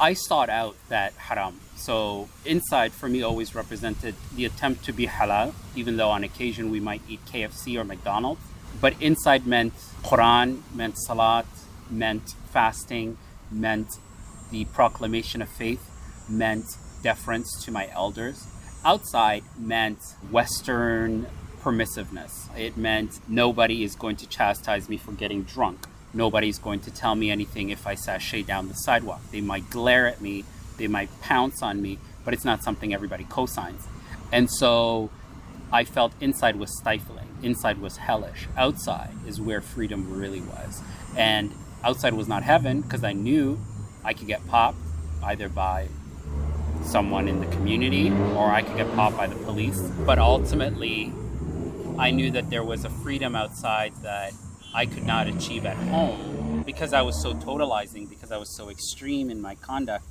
I 0.00 0.14
sought 0.14 0.50
out 0.50 0.76
that 0.88 1.12
haram. 1.14 1.60
So 1.76 2.28
inside 2.44 2.92
for 2.92 3.08
me 3.08 3.22
always 3.22 3.54
represented 3.54 4.14
the 4.34 4.44
attempt 4.44 4.84
to 4.86 4.92
be 4.92 5.06
halal, 5.06 5.54
even 5.76 5.96
though 5.96 6.10
on 6.10 6.24
occasion 6.24 6.70
we 6.70 6.80
might 6.80 7.02
eat 7.08 7.24
KFC 7.26 7.78
or 7.78 7.84
McDonald's. 7.84 8.40
But 8.80 9.00
inside 9.00 9.46
meant 9.46 9.74
Quran, 10.02 10.62
meant 10.74 10.98
salat, 10.98 11.46
meant 11.90 12.34
fasting, 12.50 13.18
meant 13.50 13.88
the 14.50 14.64
proclamation 14.66 15.40
of 15.42 15.48
faith, 15.48 15.90
meant 16.28 16.64
deference 17.02 17.62
to 17.64 17.70
my 17.70 17.88
elders. 17.92 18.46
Outside 18.84 19.44
meant 19.58 19.98
Western 20.30 21.26
permissiveness. 21.62 22.54
It 22.58 22.76
meant 22.76 23.20
nobody 23.28 23.84
is 23.84 23.94
going 23.94 24.16
to 24.16 24.28
chastise 24.28 24.88
me 24.88 24.96
for 24.96 25.12
getting 25.12 25.44
drunk. 25.44 25.86
Nobody's 26.14 26.58
going 26.58 26.80
to 26.80 26.90
tell 26.90 27.16
me 27.16 27.30
anything 27.30 27.70
if 27.70 27.86
I 27.86 27.96
sashay 27.96 28.42
down 28.42 28.68
the 28.68 28.74
sidewalk. 28.74 29.20
They 29.32 29.40
might 29.40 29.68
glare 29.68 30.06
at 30.06 30.20
me, 30.20 30.44
they 30.78 30.86
might 30.86 31.10
pounce 31.20 31.62
on 31.62 31.82
me, 31.82 31.98
but 32.24 32.32
it's 32.32 32.44
not 32.44 32.62
something 32.62 32.94
everybody 32.94 33.24
cosigns. 33.24 33.82
And 34.32 34.50
so 34.50 35.10
I 35.72 35.84
felt 35.84 36.12
inside 36.20 36.56
was 36.56 36.76
stifling, 36.78 37.28
inside 37.42 37.78
was 37.78 37.96
hellish. 37.96 38.48
Outside 38.56 39.10
is 39.26 39.40
where 39.40 39.60
freedom 39.60 40.08
really 40.10 40.40
was. 40.40 40.82
And 41.16 41.52
outside 41.82 42.14
was 42.14 42.28
not 42.28 42.44
heaven 42.44 42.82
because 42.82 43.02
I 43.02 43.12
knew 43.12 43.58
I 44.04 44.14
could 44.14 44.28
get 44.28 44.46
popped 44.46 44.78
either 45.22 45.48
by 45.48 45.88
someone 46.84 47.26
in 47.26 47.40
the 47.40 47.46
community 47.46 48.10
or 48.36 48.50
I 48.50 48.62
could 48.62 48.76
get 48.76 48.92
popped 48.94 49.16
by 49.16 49.26
the 49.26 49.36
police. 49.36 49.80
But 49.80 50.18
ultimately, 50.18 51.12
I 51.98 52.10
knew 52.10 52.30
that 52.32 52.50
there 52.50 52.62
was 52.62 52.84
a 52.84 52.90
freedom 52.90 53.34
outside 53.34 53.94
that 54.02 54.32
I 54.74 54.86
could 54.86 55.04
not 55.04 55.28
achieve 55.28 55.64
at 55.64 55.76
home 55.76 56.64
because 56.66 56.92
I 56.92 57.02
was 57.02 57.20
so 57.22 57.32
totalizing, 57.32 58.10
because 58.10 58.32
I 58.32 58.36
was 58.36 58.54
so 58.54 58.68
extreme 58.68 59.30
in 59.30 59.40
my 59.40 59.54
conduct. 59.54 60.04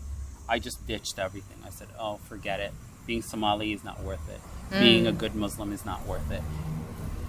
I 0.48 0.60
just 0.60 0.88
ditched 0.88 1.20
everything. 1.20 1.58
I 1.66 1.70
said, 1.70 1.90
"Oh, 2.00 2.18
forget 2.18 2.60
it. 2.62 2.72
Being 3.06 3.22
Somali 3.22 3.74
is 3.74 3.84
not 3.84 4.02
worth 4.02 4.28
it. 4.30 4.40
Mm. 4.74 4.80
Being 4.80 5.08
a 5.08 5.12
good 5.12 5.36
Muslim 5.36 5.74
is 5.74 5.86
not 5.86 6.06
worth 6.08 6.32
it. 6.32 6.42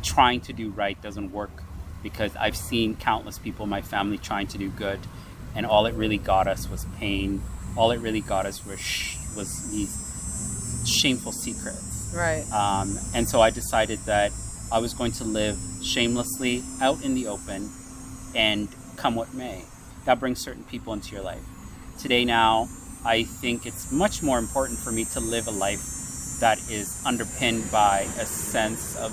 Trying 0.03 0.43
to 0.43 0.53
do 0.53 0.71
right 0.71 1.01
doesn't 1.03 1.33
work 1.33 1.51
because 2.03 2.37
I've 2.37 2.57
seen 2.57 2.95
countless 2.97 3.39
people 3.39 3.65
in 3.65 3.71
my 3.71 3.83
family 3.83 4.19
trying 4.19 4.47
to 4.49 4.59
do 4.59 4.69
good, 4.69 5.01
and 5.57 5.67
all 5.67 5.87
it 5.87 5.95
really 5.95 6.19
got 6.19 6.47
us 6.47 6.69
was 6.71 6.87
pain. 6.99 7.43
All 7.77 7.91
it 7.91 7.99
really 7.99 8.21
got 8.21 8.47
us 8.47 8.65
was 8.65 8.81
sh- 8.81 9.17
was 9.37 9.71
these 9.71 10.85
shameful 10.87 11.33
secrets. 11.33 12.13
Right. 12.15 12.45
Um, 12.53 12.97
and 13.13 13.29
so 13.29 13.41
I 13.41 13.51
decided 13.51 13.99
that 14.07 14.31
I 14.71 14.79
was 14.79 14.95
going 14.95 15.13
to 15.13 15.25
live 15.25 15.59
shamelessly 15.85 16.63
out 16.81 17.03
in 17.03 17.15
the 17.15 17.27
open 17.27 17.71
and 18.35 18.69
come 18.97 19.15
what 19.15 19.33
may. 19.35 19.65
That 20.05 20.21
brings 20.21 20.41
certain 20.41 20.65
people 20.65 20.93
into 20.93 21.15
your 21.15 21.23
life. 21.23 21.43
Today, 21.99 22.25
now, 22.25 22.69
I 23.05 23.25
think 23.25 23.67
it's 23.67 23.93
much 23.93 24.23
more 24.23 24.39
important 24.39 24.79
for 24.79 24.91
me 24.91 25.05
to 25.07 25.21
live 25.21 25.47
a 25.47 25.51
life 25.51 25.83
that 26.41 26.59
is 26.71 27.01
underpinned 27.05 27.71
by 27.71 28.01
a 28.19 28.27
sense 28.27 28.97
of 28.97 29.13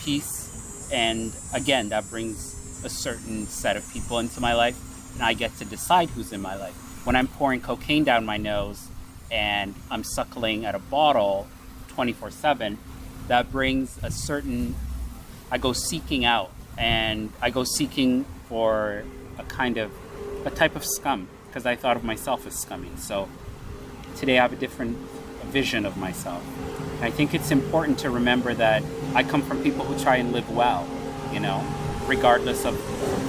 peace. 0.00 0.90
And 0.92 1.32
again, 1.52 1.90
that 1.90 2.08
brings 2.10 2.84
a 2.84 2.88
certain 2.88 3.46
set 3.46 3.76
of 3.76 3.88
people 3.92 4.18
into 4.18 4.40
my 4.40 4.54
life, 4.54 4.76
and 5.14 5.22
I 5.22 5.34
get 5.34 5.56
to 5.58 5.64
decide 5.64 6.10
who's 6.10 6.32
in 6.32 6.40
my 6.40 6.56
life. 6.56 6.74
When 7.04 7.16
I'm 7.16 7.28
pouring 7.28 7.60
cocaine 7.60 8.04
down 8.04 8.24
my 8.24 8.36
nose 8.36 8.88
and 9.30 9.74
I'm 9.90 10.04
suckling 10.04 10.64
at 10.64 10.74
a 10.74 10.78
bottle 10.78 11.48
24 11.88 12.30
7, 12.30 12.78
that 13.28 13.50
brings 13.52 13.98
a 14.02 14.10
certain 14.10 14.74
I 15.52 15.58
go 15.58 15.74
seeking 15.74 16.24
out 16.24 16.50
and 16.78 17.30
I 17.42 17.50
go 17.50 17.62
seeking 17.62 18.24
for 18.48 19.04
a 19.38 19.42
kind 19.42 19.76
of 19.76 19.92
a 20.46 20.50
type 20.50 20.74
of 20.76 20.82
scum 20.82 21.28
because 21.46 21.66
I 21.66 21.76
thought 21.76 21.98
of 21.98 22.04
myself 22.04 22.46
as 22.46 22.58
scummy. 22.58 22.88
So 22.96 23.28
today 24.16 24.38
I 24.38 24.42
have 24.42 24.54
a 24.54 24.56
different 24.56 24.96
vision 25.48 25.84
of 25.84 25.98
myself. 25.98 26.42
I 27.02 27.10
think 27.10 27.34
it's 27.34 27.50
important 27.50 27.98
to 27.98 28.08
remember 28.08 28.54
that 28.54 28.82
I 29.14 29.24
come 29.24 29.42
from 29.42 29.62
people 29.62 29.84
who 29.84 30.02
try 30.02 30.16
and 30.16 30.32
live 30.32 30.48
well, 30.50 30.88
you 31.34 31.40
know, 31.40 31.62
regardless 32.06 32.64
of 32.64 32.74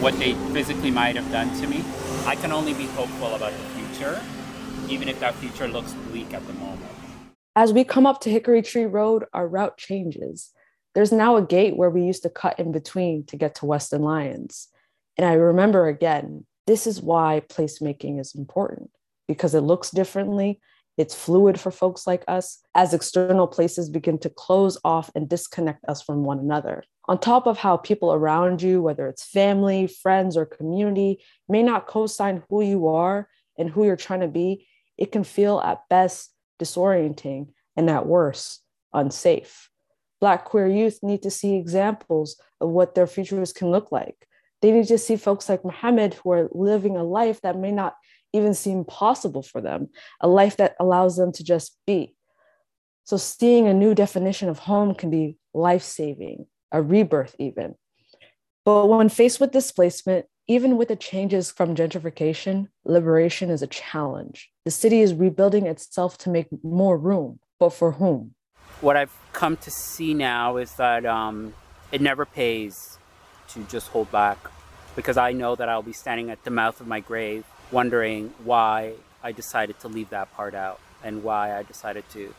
what 0.01 0.17
they 0.17 0.33
physically 0.53 0.91
might 0.91 1.17
have 1.17 1.29
done 1.29 1.53
to 1.59 1.67
me. 1.67 1.83
I 2.25 2.37
can 2.37 2.53
only 2.53 2.73
be 2.73 2.85
hopeful 2.85 3.35
about 3.35 3.51
the 3.51 3.81
future, 3.81 4.21
even 4.87 5.09
if 5.09 5.19
that 5.19 5.35
future 5.35 5.67
looks 5.67 5.91
bleak 6.09 6.33
at 6.33 6.47
the 6.47 6.53
moment. 6.53 6.89
As 7.53 7.73
we 7.73 7.83
come 7.83 8.05
up 8.05 8.21
to 8.21 8.29
Hickory 8.29 8.61
Tree 8.61 8.85
Road, 8.85 9.25
our 9.33 9.45
route 9.45 9.77
changes. 9.77 10.53
There's 10.95 11.11
now 11.11 11.35
a 11.37 11.45
gate 11.45 11.75
where 11.75 11.89
we 11.89 12.03
used 12.03 12.23
to 12.23 12.29
cut 12.29 12.59
in 12.59 12.71
between 12.71 13.25
to 13.25 13.37
get 13.37 13.55
to 13.55 13.65
Weston 13.65 14.01
Lions. 14.01 14.67
And 15.17 15.25
I 15.25 15.33
remember 15.33 15.87
again, 15.87 16.45
this 16.67 16.87
is 16.87 17.01
why 17.01 17.41
placemaking 17.49 18.19
is 18.19 18.35
important 18.35 18.91
because 19.27 19.55
it 19.55 19.61
looks 19.61 19.91
differently. 19.91 20.59
It's 20.97 21.15
fluid 21.15 21.59
for 21.59 21.71
folks 21.71 22.05
like 22.05 22.23
us 22.27 22.59
as 22.75 22.93
external 22.93 23.47
places 23.47 23.89
begin 23.89 24.19
to 24.19 24.29
close 24.29 24.77
off 24.85 25.09
and 25.15 25.27
disconnect 25.27 25.83
us 25.85 26.03
from 26.03 26.23
one 26.23 26.37
another. 26.37 26.83
On 27.07 27.19
top 27.19 27.47
of 27.47 27.57
how 27.57 27.77
people 27.77 28.13
around 28.13 28.61
you, 28.61 28.81
whether 28.81 29.07
it's 29.07 29.25
family, 29.25 29.87
friends, 29.87 30.37
or 30.37 30.45
community, 30.45 31.19
may 31.49 31.63
not 31.63 31.87
co 31.87 32.05
sign 32.05 32.43
who 32.49 32.61
you 32.61 32.87
are 32.87 33.27
and 33.57 33.69
who 33.69 33.85
you're 33.85 33.95
trying 33.95 34.21
to 34.21 34.27
be, 34.27 34.67
it 34.97 35.11
can 35.11 35.23
feel 35.23 35.59
at 35.59 35.81
best 35.89 36.31
disorienting 36.59 37.47
and 37.75 37.89
at 37.89 38.05
worst 38.05 38.61
unsafe. 38.93 39.69
Black 40.23 40.45
queer 40.45 40.69
youth 40.69 40.99
need 41.03 41.21
to 41.23 41.29
see 41.29 41.57
examples 41.57 42.39
of 42.61 42.69
what 42.69 42.95
their 42.95 43.07
futures 43.07 43.51
can 43.51 43.71
look 43.71 43.91
like. 43.91 44.15
They 44.61 44.71
need 44.71 44.87
to 44.87 44.97
see 44.97 45.17
folks 45.17 45.49
like 45.49 45.65
Mohamed 45.65 46.13
who 46.13 46.31
are 46.31 46.47
living 46.53 46.95
a 46.95 47.03
life 47.03 47.41
that 47.41 47.57
may 47.57 47.73
not 47.73 47.97
even 48.31 48.53
seem 48.53 48.85
possible 48.85 49.43
for 49.43 49.59
them, 49.59 49.89
a 50.21 50.29
life 50.29 50.55
that 50.55 50.77
allows 50.79 51.17
them 51.17 51.33
to 51.33 51.43
just 51.43 51.77
be. 51.85 52.15
So, 53.03 53.17
seeing 53.17 53.67
a 53.67 53.73
new 53.73 53.93
definition 53.93 54.47
of 54.47 54.59
home 54.59 54.95
can 54.95 55.09
be 55.09 55.35
life 55.53 55.83
saving, 55.83 56.45
a 56.71 56.81
rebirth, 56.81 57.35
even. 57.37 57.75
But 58.63 58.87
when 58.87 59.09
faced 59.09 59.41
with 59.41 59.51
displacement, 59.51 60.27
even 60.47 60.77
with 60.77 60.87
the 60.87 60.95
changes 60.95 61.51
from 61.51 61.75
gentrification, 61.75 62.69
liberation 62.85 63.49
is 63.49 63.61
a 63.61 63.67
challenge. 63.67 64.51
The 64.63 64.71
city 64.71 65.01
is 65.01 65.13
rebuilding 65.13 65.67
itself 65.67 66.17
to 66.19 66.29
make 66.29 66.47
more 66.63 66.97
room, 66.97 67.41
but 67.59 67.71
for 67.71 67.91
whom? 67.91 68.35
What 68.83 68.97
I've 68.97 69.15
come 69.31 69.55
to 69.55 69.71
see 69.71 70.13
now 70.13 70.57
is 70.57 70.73
that 70.73 71.05
um, 71.05 71.53
it 71.93 72.01
never 72.01 72.25
pays 72.25 72.97
to 73.51 73.63
just 73.63 73.87
hold 73.87 74.11
back 74.11 74.37
because 74.97 75.15
I 75.15 75.31
know 75.31 75.55
that 75.55 75.69
I'll 75.69 75.81
be 75.81 75.93
standing 75.93 76.29
at 76.29 76.43
the 76.43 76.51
mouth 76.51 76.81
of 76.81 76.87
my 76.87 76.99
grave 76.99 77.45
wondering 77.71 78.33
why 78.43 78.95
I 79.23 79.31
decided 79.31 79.79
to 79.79 79.87
leave 79.87 80.09
that 80.09 80.33
part 80.33 80.53
out 80.53 80.81
and 81.01 81.23
why 81.23 81.57
I 81.57 81.63
decided 81.63 82.03
to 82.09 82.35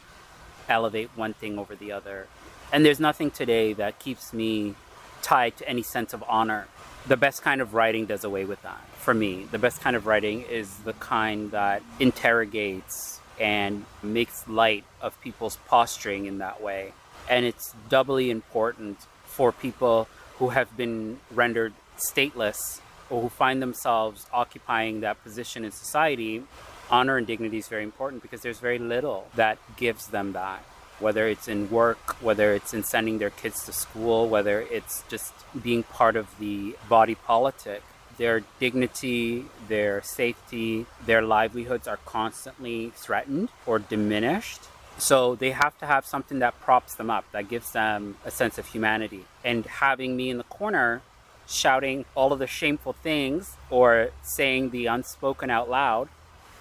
elevate 0.69 1.09
one 1.15 1.33
thing 1.33 1.59
over 1.59 1.75
the 1.75 1.93
other. 1.93 2.27
And 2.71 2.85
there's 2.85 3.01
nothing 3.01 3.31
today 3.31 3.73
that 3.73 3.99
keeps 3.99 4.35
me 4.35 4.75
tied 5.23 5.57
to 5.57 5.67
any 5.67 5.83
sense 5.83 6.13
of 6.13 6.23
honor 6.29 6.67
the 7.09 7.17
best 7.17 7.41
kind 7.41 7.63
of 7.63 7.73
writing 7.73 8.05
does 8.05 8.23
away 8.23 8.45
with 8.45 8.61
that. 8.61 8.85
For 8.99 9.15
me, 9.15 9.47
the 9.51 9.59
best 9.59 9.81
kind 9.81 9.97
of 9.97 10.05
writing 10.07 10.43
is 10.43 10.77
the 10.81 10.93
kind 10.93 11.53
that 11.53 11.83
interrogates 11.99 13.21
and 13.39 13.85
makes 14.03 14.47
light 14.49 14.85
of 15.01 15.21
people's 15.21 15.57
posturing 15.69 16.27
in 16.27 16.39
that 16.39 16.63
way. 16.63 16.93
And 17.29 17.45
it's 17.45 17.75
doubly 17.89 18.31
important 18.31 18.99
for 19.25 19.53
people 19.53 20.09
who 20.39 20.51
have 20.51 20.77
been 20.77 21.21
rendered 21.31 21.73
stateless 21.97 22.81
or 23.11 23.23
who 23.23 23.29
find 23.29 23.63
themselves 23.63 24.27
occupying 24.33 25.01
that 25.01 25.23
position 25.23 25.65
in 25.65 25.73
society. 25.73 26.43
Honor 26.91 27.17
and 27.17 27.27
dignity 27.27 27.59
is 27.59 27.69
very 27.69 27.83
important 27.83 28.23
because 28.23 28.43
there's 28.43 28.61
very 28.61 28.79
little 28.79 29.29
that 29.35 29.59
gives 29.77 30.09
them 30.09 30.33
that 30.33 30.65
whether 31.01 31.27
it's 31.29 31.49
in 31.49 31.71
work, 31.71 32.17
whether 32.23 32.55
it's 32.55 32.73
in 32.73 32.85
sending 32.85 33.19
their 33.19 33.31
kids 33.31 33.65
to 33.67 33.73
school, 33.73 34.29
whether 34.29 34.61
it's 34.61 35.03
just 35.09 35.33
being 35.63 35.83
part 35.83 36.17
of 36.17 36.27
the 36.39 36.77
body 36.89 37.15
politic. 37.15 37.83
Their 38.19 38.43
dignity, 38.61 39.47
their 39.69 40.03
safety, 40.03 40.87
their 41.05 41.23
livelihoods 41.23 41.89
are 41.89 41.99
constantly 42.05 42.93
threatened 42.95 43.49
or 43.67 43.79
diminished. 43.79 44.63
So 44.97 45.35
they 45.35 45.51
have 45.51 45.77
to 45.79 45.87
have 45.87 46.07
something 46.07 46.39
that 46.39 46.61
props 46.61 46.95
them 46.95 47.11
up, 47.11 47.25
that 47.33 47.49
gives 47.49 47.73
them 47.73 48.17
a 48.25 48.31
sense 48.31 48.59
of 48.59 48.67
humanity. 48.69 49.25
And 49.43 49.67
having 49.67 50.17
me 50.17 50.31
in 50.31 50.39
the 50.39 50.45
corner 50.45 51.03
shouting 51.47 52.05
all 52.15 52.33
of 52.33 52.39
the 52.39 52.47
shameful 52.47 52.93
things 52.93 53.57
or 53.71 54.11
saying 54.23 54.71
the 54.71 54.87
unspoken 54.87 55.51
out 55.51 55.69
loud, 55.69 56.09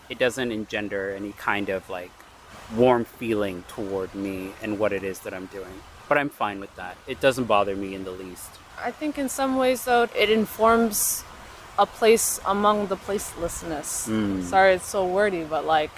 it 0.10 0.18
doesn't 0.20 0.52
engender 0.52 1.14
any 1.16 1.32
kind 1.34 1.70
of 1.70 1.90
like 1.90 2.12
warm 2.76 3.06
feeling 3.06 3.64
toward 3.68 4.14
me 4.16 4.52
and 4.62 4.80
what 4.80 4.92
it 4.92 5.04
is 5.04 5.20
that 5.20 5.34
I'm 5.34 5.46
doing. 5.48 5.82
But 6.10 6.18
I'm 6.18 6.30
fine 6.30 6.60
with 6.60 6.76
that. 6.76 6.98
It 7.08 7.22
doesn't 7.22 7.46
bother 7.46 7.76
me 7.76 7.96
in 7.96 8.04
the 8.04 8.12
least. 8.12 8.50
I 8.82 8.92
think 8.92 9.18
in 9.18 9.30
some 9.30 9.56
ways, 9.56 9.86
though, 9.86 10.10
it 10.16 10.30
informs 10.30 11.24
a 11.80 11.86
place 11.86 12.40
among 12.46 12.88
the 12.88 12.96
placelessness. 12.98 14.08
Mm. 14.08 14.44
Sorry, 14.44 14.74
it's 14.76 14.88
so 14.88 15.06
wordy, 15.06 15.44
but 15.44 15.66
like 15.66 15.92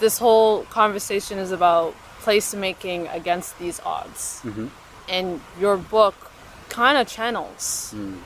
this 0.00 0.18
whole 0.18 0.62
conversation 0.64 1.38
is 1.38 1.52
about 1.52 1.94
placemaking 2.20 3.12
against 3.14 3.58
these 3.58 3.80
odds. 3.84 4.40
Mm-hmm. 4.44 4.68
And 5.08 5.40
your 5.60 5.76
book 5.76 6.14
kind 6.68 6.98
of 6.98 7.06
channels 7.06 7.94
Mm. 7.96 8.18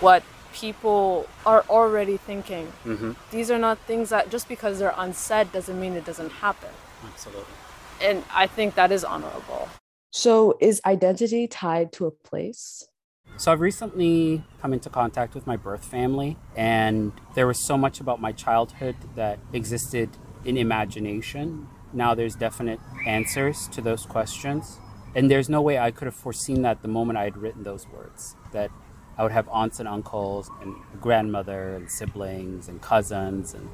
what 0.00 0.22
people 0.52 1.28
are 1.46 1.64
already 1.68 2.16
thinking. 2.16 2.72
Mm-hmm. 2.84 3.12
These 3.30 3.50
are 3.50 3.58
not 3.58 3.78
things 3.78 4.08
that 4.10 4.30
just 4.30 4.48
because 4.48 4.78
they're 4.78 4.94
unsaid 4.96 5.52
doesn't 5.52 5.78
mean 5.78 5.94
it 5.94 6.04
doesn't 6.04 6.30
happen. 6.30 6.70
Absolutely. 7.06 7.54
And 8.00 8.24
I 8.32 8.46
think 8.46 8.74
that 8.74 8.90
is 8.90 9.04
honorable. 9.04 9.68
So, 10.10 10.56
is 10.60 10.80
identity 10.84 11.46
tied 11.46 11.92
to 11.92 12.06
a 12.06 12.10
place? 12.10 12.87
So 13.36 13.52
I've 13.52 13.60
recently 13.60 14.42
come 14.60 14.72
into 14.72 14.90
contact 14.90 15.34
with 15.34 15.46
my 15.46 15.56
birth 15.56 15.84
family, 15.84 16.36
and 16.56 17.12
there 17.34 17.46
was 17.46 17.58
so 17.58 17.78
much 17.78 18.00
about 18.00 18.20
my 18.20 18.32
childhood 18.32 18.96
that 19.14 19.38
existed 19.52 20.10
in 20.44 20.56
imagination. 20.56 21.68
Now 21.92 22.14
there's 22.14 22.34
definite 22.34 22.80
answers 23.06 23.68
to 23.68 23.80
those 23.80 24.06
questions. 24.06 24.80
And 25.14 25.30
there's 25.30 25.48
no 25.48 25.62
way 25.62 25.78
I 25.78 25.90
could 25.90 26.06
have 26.06 26.14
foreseen 26.14 26.62
that 26.62 26.82
the 26.82 26.88
moment 26.88 27.18
I 27.18 27.24
had 27.24 27.36
written 27.36 27.62
those 27.62 27.86
words. 27.88 28.36
That 28.52 28.70
I 29.16 29.22
would 29.22 29.32
have 29.32 29.48
aunts 29.48 29.80
and 29.80 29.88
uncles 29.88 30.50
and 30.60 30.74
grandmother 31.00 31.74
and 31.74 31.90
siblings 31.90 32.68
and 32.68 32.80
cousins 32.80 33.54
and 33.54 33.68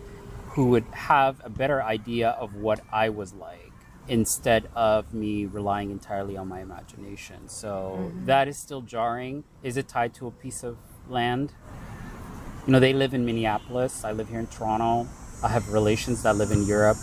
who 0.50 0.66
would 0.66 0.84
have 0.92 1.40
a 1.44 1.50
better 1.50 1.82
idea 1.82 2.30
of 2.30 2.54
what 2.54 2.80
I 2.92 3.08
was 3.08 3.34
like 3.34 3.63
instead 4.08 4.68
of 4.74 5.14
me 5.14 5.46
relying 5.46 5.90
entirely 5.90 6.36
on 6.36 6.48
my 6.48 6.60
imagination. 6.60 7.48
So 7.48 7.98
mm-hmm. 7.98 8.26
that 8.26 8.48
is 8.48 8.58
still 8.58 8.82
jarring. 8.82 9.44
Is 9.62 9.76
it 9.76 9.88
tied 9.88 10.14
to 10.14 10.26
a 10.26 10.30
piece 10.30 10.62
of 10.62 10.76
land? 11.08 11.52
You 12.66 12.72
know, 12.72 12.80
they 12.80 12.92
live 12.92 13.14
in 13.14 13.24
Minneapolis. 13.24 14.04
I 14.04 14.12
live 14.12 14.28
here 14.28 14.40
in 14.40 14.46
Toronto. 14.46 15.08
I 15.42 15.48
have 15.48 15.68
relations 15.72 16.22
that 16.22 16.36
live 16.36 16.50
in 16.50 16.66
Europe, 16.66 16.96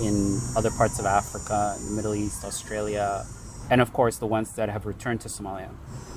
in 0.00 0.38
other 0.56 0.70
parts 0.70 1.00
of 1.00 1.06
Africa, 1.06 1.74
in 1.80 1.86
the 1.86 1.92
Middle 1.92 2.14
East, 2.14 2.44
Australia, 2.44 3.24
and 3.70 3.80
of 3.80 3.92
course 3.92 4.18
the 4.18 4.26
ones 4.26 4.54
that 4.54 4.68
have 4.68 4.86
returned 4.86 5.20
to 5.22 5.28
Somalia. 5.28 5.70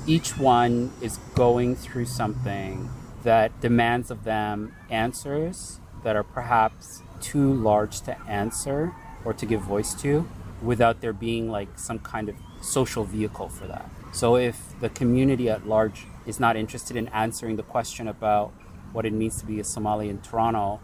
Each 0.05 0.37
one 0.37 0.91
is 1.01 1.17
going 1.33 1.75
through 1.75 2.05
something 2.05 2.89
that 3.23 3.59
demands 3.61 4.11
of 4.11 4.23
them 4.23 4.73
answers 4.89 5.79
that 6.03 6.15
are 6.15 6.23
perhaps 6.23 7.01
too 7.19 7.53
large 7.53 8.01
to 8.01 8.19
answer 8.27 8.93
or 9.25 9.33
to 9.33 9.45
give 9.45 9.61
voice 9.61 9.93
to 10.01 10.27
without 10.61 11.01
there 11.01 11.13
being 11.13 11.49
like 11.49 11.79
some 11.79 11.99
kind 11.99 12.29
of 12.29 12.35
social 12.61 13.03
vehicle 13.03 13.49
for 13.49 13.67
that. 13.67 13.89
So 14.11 14.35
if 14.35 14.79
the 14.79 14.89
community 14.89 15.49
at 15.49 15.67
large 15.67 16.05
is 16.25 16.39
not 16.39 16.55
interested 16.55 16.95
in 16.95 17.07
answering 17.09 17.55
the 17.55 17.63
question 17.63 18.07
about 18.07 18.51
what 18.91 19.05
it 19.05 19.13
means 19.13 19.39
to 19.39 19.45
be 19.45 19.59
a 19.59 19.63
Somali 19.63 20.09
in 20.09 20.19
Toronto, 20.19 20.79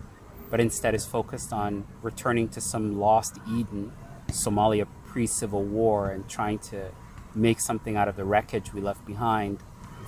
but 0.49 0.59
instead 0.59 0.95
is 0.95 1.05
focused 1.05 1.51
on 1.51 1.85
returning 2.01 2.47
to 2.49 2.61
some 2.61 2.99
lost 2.99 3.37
Eden, 3.47 3.91
Somalia 4.29 4.87
pre 5.05 5.27
civil 5.27 5.63
war, 5.63 6.09
and 6.09 6.27
trying 6.29 6.59
to 6.59 6.91
make 7.35 7.59
something 7.59 7.95
out 7.95 8.07
of 8.07 8.15
the 8.15 8.25
wreckage 8.25 8.73
we 8.73 8.81
left 8.81 9.05
behind, 9.05 9.59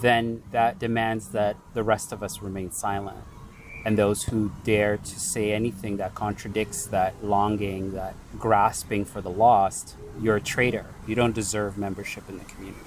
then 0.02 0.42
that 0.52 0.80
demands 0.80 1.30
that 1.30 1.58
the 1.74 1.84
rest 1.84 2.12
of 2.12 2.24
us 2.24 2.42
remain 2.42 2.72
silent. 2.72 3.26
And 3.86 3.98
those 3.98 4.24
who 4.24 4.52
dare 4.64 4.98
to 4.98 5.20
say 5.20 5.54
anything 5.54 5.98
that 5.98 6.14
contradicts 6.14 6.86
that 6.88 7.24
longing, 7.24 7.94
that 7.94 8.14
grasping 8.38 9.06
for 9.06 9.22
the 9.22 9.30
lost, 9.30 9.96
you're 10.22 10.36
a 10.36 10.42
traitor. 10.42 10.86
You 11.08 11.16
don't 11.16 11.34
deserve 11.34 11.78
membership 11.78 12.28
in 12.30 12.38
the 12.38 12.46
community. 12.46 12.80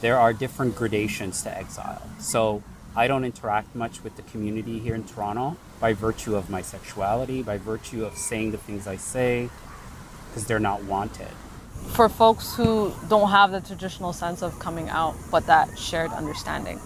There 0.00 0.18
are 0.18 0.32
different 0.32 0.76
gradations 0.76 1.42
to 1.42 1.56
exile. 1.56 2.02
So 2.18 2.62
I 2.94 3.08
don't 3.08 3.24
interact 3.24 3.74
much 3.74 4.04
with 4.04 4.16
the 4.16 4.22
community 4.22 4.78
here 4.78 4.94
in 4.94 5.04
Toronto 5.04 5.56
by 5.80 5.92
virtue 5.92 6.36
of 6.36 6.50
my 6.50 6.62
sexuality, 6.62 7.42
by 7.42 7.56
virtue 7.56 8.04
of 8.04 8.16
saying 8.16 8.50
the 8.50 8.58
things 8.58 8.86
I 8.86 8.96
say, 8.96 9.48
because 10.28 10.46
they're 10.46 10.60
not 10.60 10.84
wanted. 10.84 11.28
For 11.88 12.08
folks 12.08 12.54
who 12.54 12.92
don't 13.08 13.30
have 13.30 13.50
the 13.50 13.60
traditional 13.60 14.12
sense 14.12 14.42
of 14.42 14.58
coming 14.58 14.88
out, 14.88 15.14
but 15.30 15.46
that 15.46 15.78
shared 15.78 16.10
understanding, 16.10 16.80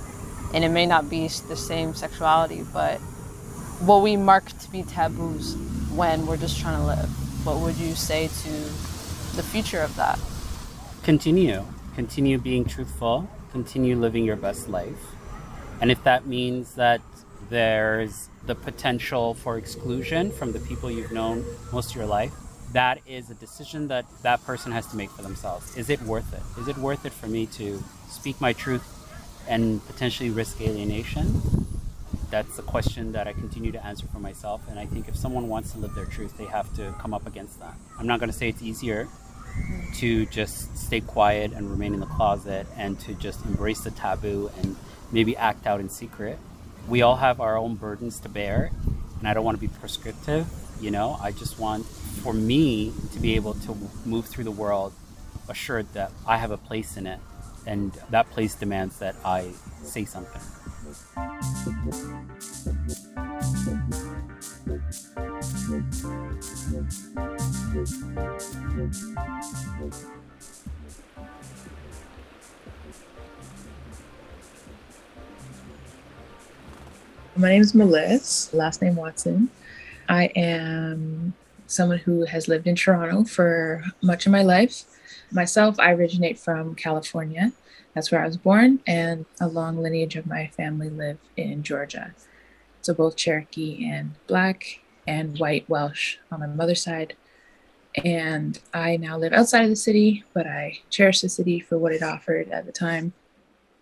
and 0.54 0.64
it 0.64 0.68
may 0.68 0.86
not 0.86 1.08
be 1.08 1.28
the 1.48 1.56
same 1.56 1.94
sexuality, 1.94 2.62
but 2.72 3.00
what 3.86 4.02
we 4.02 4.16
mark 4.16 4.46
to 4.46 4.70
be 4.70 4.84
taboos 4.84 5.56
when 5.94 6.24
we're 6.26 6.36
just 6.36 6.60
trying 6.60 6.78
to 6.78 6.86
live, 6.86 7.08
what 7.44 7.58
would 7.58 7.76
you 7.76 7.94
say 7.94 8.28
to 8.28 8.48
the 9.36 9.42
future 9.42 9.80
of 9.80 9.94
that? 9.96 10.20
Continue. 11.02 11.64
Continue 11.96 12.38
being 12.38 12.64
truthful. 12.64 13.28
Continue 13.50 13.96
living 13.96 14.24
your 14.24 14.36
best 14.36 14.68
life. 14.68 15.04
And 15.80 15.90
if 15.90 16.02
that 16.04 16.26
means 16.26 16.76
that 16.76 17.00
there's 17.50 18.28
the 18.46 18.54
potential 18.54 19.34
for 19.34 19.58
exclusion 19.58 20.30
from 20.30 20.52
the 20.52 20.60
people 20.60 20.88
you've 20.88 21.12
known 21.12 21.44
most 21.72 21.90
of 21.90 21.96
your 21.96 22.06
life, 22.06 22.32
that 22.72 23.00
is 23.04 23.30
a 23.30 23.34
decision 23.34 23.88
that 23.88 24.06
that 24.22 24.44
person 24.44 24.70
has 24.70 24.86
to 24.86 24.96
make 24.96 25.10
for 25.10 25.22
themselves. 25.22 25.76
Is 25.76 25.90
it 25.90 26.00
worth 26.02 26.32
it? 26.32 26.60
Is 26.60 26.68
it 26.68 26.76
worth 26.78 27.04
it 27.04 27.12
for 27.12 27.26
me 27.26 27.46
to 27.46 27.82
speak 28.08 28.40
my 28.40 28.52
truth 28.52 28.86
and 29.48 29.84
potentially 29.88 30.30
risk 30.30 30.60
alienation? 30.60 31.42
That's 32.32 32.58
a 32.58 32.62
question 32.62 33.12
that 33.12 33.28
I 33.28 33.34
continue 33.34 33.72
to 33.72 33.86
answer 33.86 34.06
for 34.06 34.18
myself. 34.18 34.62
And 34.70 34.78
I 34.78 34.86
think 34.86 35.06
if 35.06 35.14
someone 35.14 35.48
wants 35.48 35.72
to 35.72 35.78
live 35.78 35.94
their 35.94 36.06
truth, 36.06 36.38
they 36.38 36.46
have 36.46 36.74
to 36.76 36.94
come 36.98 37.12
up 37.12 37.26
against 37.26 37.60
that. 37.60 37.74
I'm 37.98 38.06
not 38.06 38.20
going 38.20 38.32
to 38.32 38.36
say 38.36 38.48
it's 38.48 38.62
easier 38.62 39.06
to 39.96 40.24
just 40.24 40.78
stay 40.78 41.02
quiet 41.02 41.52
and 41.52 41.70
remain 41.70 41.92
in 41.92 42.00
the 42.00 42.06
closet 42.06 42.66
and 42.74 42.98
to 43.00 43.12
just 43.12 43.44
embrace 43.44 43.82
the 43.82 43.90
taboo 43.90 44.50
and 44.56 44.76
maybe 45.12 45.36
act 45.36 45.66
out 45.66 45.78
in 45.78 45.90
secret. 45.90 46.38
We 46.88 47.02
all 47.02 47.16
have 47.16 47.38
our 47.38 47.58
own 47.58 47.74
burdens 47.74 48.18
to 48.20 48.30
bear, 48.30 48.70
and 49.18 49.28
I 49.28 49.34
don't 49.34 49.44
want 49.44 49.58
to 49.58 49.60
be 49.60 49.68
prescriptive. 49.68 50.46
You 50.80 50.90
know, 50.90 51.18
I 51.20 51.32
just 51.32 51.58
want 51.58 51.84
for 51.84 52.32
me 52.32 52.94
to 53.12 53.20
be 53.20 53.34
able 53.36 53.52
to 53.54 53.76
move 54.06 54.24
through 54.24 54.44
the 54.44 54.50
world 54.50 54.94
assured 55.50 55.92
that 55.92 56.10
I 56.26 56.38
have 56.38 56.50
a 56.50 56.56
place 56.56 56.96
in 56.96 57.06
it, 57.06 57.20
and 57.66 57.92
that 58.08 58.30
place 58.30 58.54
demands 58.54 59.00
that 59.00 59.16
I 59.22 59.50
say 59.82 60.06
something. 60.06 60.40
My 77.42 77.48
name 77.48 77.62
is 77.62 77.72
Melisse, 77.72 78.54
last 78.54 78.82
name 78.82 78.94
Watson. 78.94 79.50
I 80.08 80.26
am 80.36 81.34
someone 81.66 81.98
who 81.98 82.24
has 82.24 82.46
lived 82.46 82.68
in 82.68 82.76
Toronto 82.76 83.24
for 83.24 83.82
much 84.00 84.26
of 84.26 84.32
my 84.32 84.44
life. 84.44 84.84
Myself, 85.32 85.80
I 85.80 85.90
originate 85.90 86.38
from 86.38 86.76
California. 86.76 87.50
That's 87.94 88.12
where 88.12 88.22
I 88.22 88.28
was 88.28 88.36
born, 88.36 88.78
and 88.86 89.26
a 89.40 89.48
long 89.48 89.82
lineage 89.82 90.14
of 90.14 90.24
my 90.24 90.46
family 90.56 90.88
live 90.88 91.18
in 91.36 91.64
Georgia. 91.64 92.14
So 92.80 92.94
both 92.94 93.16
Cherokee 93.16 93.90
and 93.90 94.14
Black 94.28 94.78
and 95.08 95.36
white 95.36 95.68
Welsh 95.68 96.18
on 96.30 96.38
my 96.38 96.46
mother's 96.46 96.82
side. 96.82 97.16
And 98.04 98.60
I 98.72 98.96
now 98.96 99.18
live 99.18 99.32
outside 99.32 99.64
of 99.64 99.70
the 99.70 99.74
city, 99.74 100.22
but 100.32 100.46
I 100.46 100.78
cherish 100.90 101.22
the 101.22 101.28
city 101.28 101.58
for 101.58 101.76
what 101.76 101.92
it 101.92 102.04
offered 102.04 102.50
at 102.50 102.66
the 102.66 102.72
time. 102.72 103.14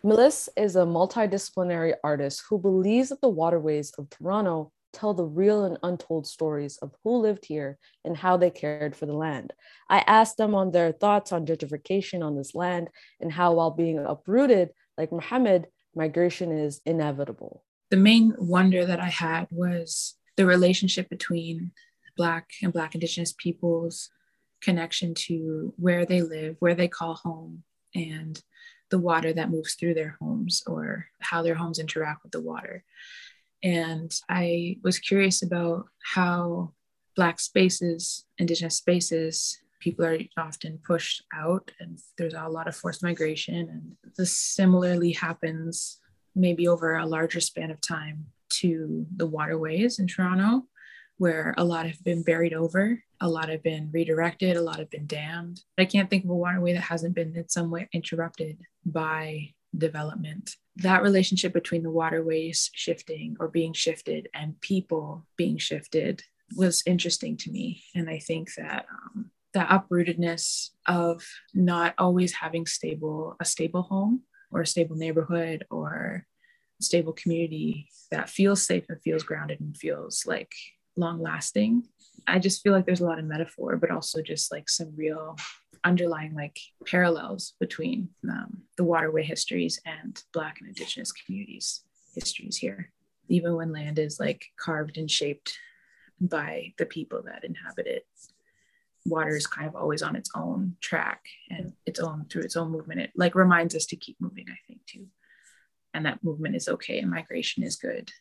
Melisse 0.03 0.49
is 0.57 0.77
a 0.77 0.81
multidisciplinary 0.81 1.95
artist 2.03 2.45
who 2.49 2.59
believes 2.59 3.11
that 3.11 3.21
the 3.21 3.29
waterways 3.29 3.93
of 3.99 4.09
Toronto 4.09 4.73
tell 4.95 5.13
the 5.13 5.27
real 5.27 5.65
and 5.65 5.79
untold 5.83 6.27
stories 6.27 6.79
of 6.79 6.95
who 7.05 7.19
lived 7.19 7.45
here 7.45 7.79
and 8.05 8.17
how 8.17 8.39
they 8.39 8.51
cared 8.51 8.97
for 8.97 9.05
the 9.05 9.13
land. 9.13 9.53
I 9.91 9.99
asked 10.07 10.39
them 10.39 10.55
on 10.55 10.73
their 10.73 10.93
thoughts 10.93 11.33
on 11.33 11.45
gentrification 11.45 12.25
on 12.25 12.35
this 12.35 12.55
land 12.55 12.89
and 13.21 13.31
how, 13.31 13.53
while 13.53 13.71
being 13.71 13.99
uprooted, 13.99 14.71
like 14.97 15.13
Mohamed, 15.13 15.67
migration 15.95 16.51
is 16.51 16.81
inevitable. 16.87 17.63
The 17.91 17.99
main 17.99 18.35
wonder 18.39 18.87
that 18.87 19.01
I 19.01 19.09
had 19.09 19.49
was 19.51 20.15
the 20.37 20.47
relationship 20.47 21.11
between 21.11 21.73
Black 22.17 22.49
and 22.63 22.73
Black 22.73 22.95
Indigenous 22.95 23.35
peoples' 23.37 24.09
connection 24.63 25.15
to 25.15 25.75
where 25.77 26.07
they 26.07 26.23
live, 26.23 26.57
where 26.59 26.75
they 26.75 26.89
call 26.89 27.15
home, 27.15 27.65
and 27.95 28.43
the 28.91 28.99
water 28.99 29.33
that 29.33 29.51
moves 29.51 29.75
through 29.75 29.95
their 29.95 30.17
homes 30.21 30.63
or 30.67 31.07
how 31.21 31.43
their 31.43 31.55
homes 31.55 31.79
interact 31.79 32.23
with 32.23 32.33
the 32.33 32.41
water. 32.41 32.85
And 33.63 34.13
I 34.29 34.79
was 34.83 34.99
curious 34.99 35.43
about 35.43 35.87
how 36.15 36.73
Black 37.17 37.41
spaces, 37.41 38.25
Indigenous 38.39 38.77
spaces, 38.77 39.61
people 39.81 40.05
are 40.05 40.19
often 40.37 40.79
pushed 40.87 41.25
out 41.35 41.71
and 41.81 41.99
there's 42.19 42.35
a 42.35 42.49
lot 42.49 42.69
of 42.69 42.77
forced 42.77 43.03
migration. 43.03 43.69
And 43.69 44.15
this 44.17 44.37
similarly 44.37 45.13
happens 45.13 45.99
maybe 46.35 46.69
over 46.69 46.97
a 46.97 47.07
larger 47.07 47.41
span 47.41 47.71
of 47.71 47.81
time 47.81 48.27
to 48.51 49.07
the 49.17 49.27
waterways 49.27 49.99
in 49.99 50.07
Toronto, 50.07 50.67
where 51.19 51.55
a 51.57 51.65
lot 51.65 51.87
have 51.87 52.03
been 52.05 52.23
buried 52.23 52.53
over, 52.53 53.03
a 53.21 53.29
lot 53.29 53.49
have 53.49 53.63
been 53.63 53.91
redirected, 53.93 54.57
a 54.57 54.63
lot 54.63 54.79
have 54.79 54.91
been 54.91 55.07
dammed. 55.07 55.61
I 55.79 55.85
can't 55.85 56.09
think 56.09 56.25
of 56.25 56.31
a 56.31 56.35
waterway 56.35 56.73
that 56.73 56.81
hasn't 56.81 57.15
been 57.15 57.37
in 57.37 57.49
some 57.49 57.71
way 57.71 57.89
interrupted 57.93 58.59
by 58.85 59.55
development. 59.77 60.57
That 60.77 61.03
relationship 61.03 61.53
between 61.53 61.83
the 61.83 61.91
waterways 61.91 62.71
shifting 62.75 63.37
or 63.39 63.49
being 63.49 63.73
shifted 63.73 64.29
and 64.35 64.61
people 64.61 65.27
being 65.37 65.59
shifted 65.59 66.23
was 66.57 66.83
interesting 66.87 67.37
to 67.39 67.51
me. 67.51 67.85
And 67.95 68.09
I 68.09 68.19
think 68.19 68.55
that 68.55 68.87
um, 68.91 69.31
the 69.53 69.61
uprootedness 69.61 70.71
of 70.87 71.23
not 71.55 71.95
always 71.99 72.33
having 72.33 72.67
stable 72.67 73.37
a 73.41 73.45
stable 73.45 73.83
home 73.83 74.23
or 74.51 74.63
a 74.63 74.67
stable 74.67 74.97
neighborhood 74.97 75.65
or 75.71 76.27
stable 76.81 77.13
community 77.13 77.89
that 78.11 78.31
feels 78.31 78.63
safe 78.63 78.85
and 78.89 79.01
feels 79.03 79.23
grounded 79.23 79.61
and 79.61 79.77
feels 79.77 80.25
like 80.27 80.53
long 80.97 81.21
lasting. 81.21 81.85
I 82.27 82.39
just 82.39 82.63
feel 82.63 82.73
like 82.73 82.87
there's 82.87 83.01
a 83.01 83.07
lot 83.07 83.19
of 83.19 83.25
metaphor, 83.25 83.77
but 83.77 83.91
also 83.91 84.23
just 84.23 84.53
like 84.53 84.69
some 84.69 84.93
real 84.97 85.37
underlying 85.85 86.35
like 86.35 86.59
parallels 86.87 87.55
between 87.59 88.09
um, 88.29 88.59
the 88.77 88.85
waterway 88.85 89.23
histories 89.23 89.81
and 89.87 90.23
Black 90.33 90.59
and 90.61 90.69
Indigenous 90.69 91.13
communities 91.13 91.83
histories 92.15 92.57
here, 92.57 92.93
even 93.29 93.55
when 93.55 93.73
land 93.73 93.99
is 93.99 94.19
like 94.21 94.45
carved 94.59 94.99
and 94.99 95.11
shaped 95.11 95.57
by 96.21 96.75
the 96.77 96.87
people 96.87 97.23
that 97.25 97.45
inhabit 97.45 97.87
it. 97.87 98.07
Water 99.07 99.35
is 99.35 99.47
kind 99.47 99.67
of 99.67 99.75
always 99.75 100.03
on 100.03 100.17
its 100.17 100.31
own 100.35 100.77
track 100.81 101.25
and 101.49 101.73
its 101.87 102.01
own 102.01 102.27
through 102.29 102.43
its 102.43 102.57
own 102.57 102.71
movement. 102.71 103.01
It 103.01 103.13
like 103.17 103.35
reminds 103.35 103.75
us 103.75 103.87
to 103.87 103.97
keep 103.97 104.17
moving, 104.21 104.47
I 104.51 104.59
think, 104.67 104.81
too. 104.87 105.07
And 105.95 106.05
that 106.05 106.23
movement 106.23 106.57
is 106.57 106.69
okay 106.69 106.99
and 106.99 107.11
migration 107.11 107.63
is 107.63 107.77
good. 107.77 108.13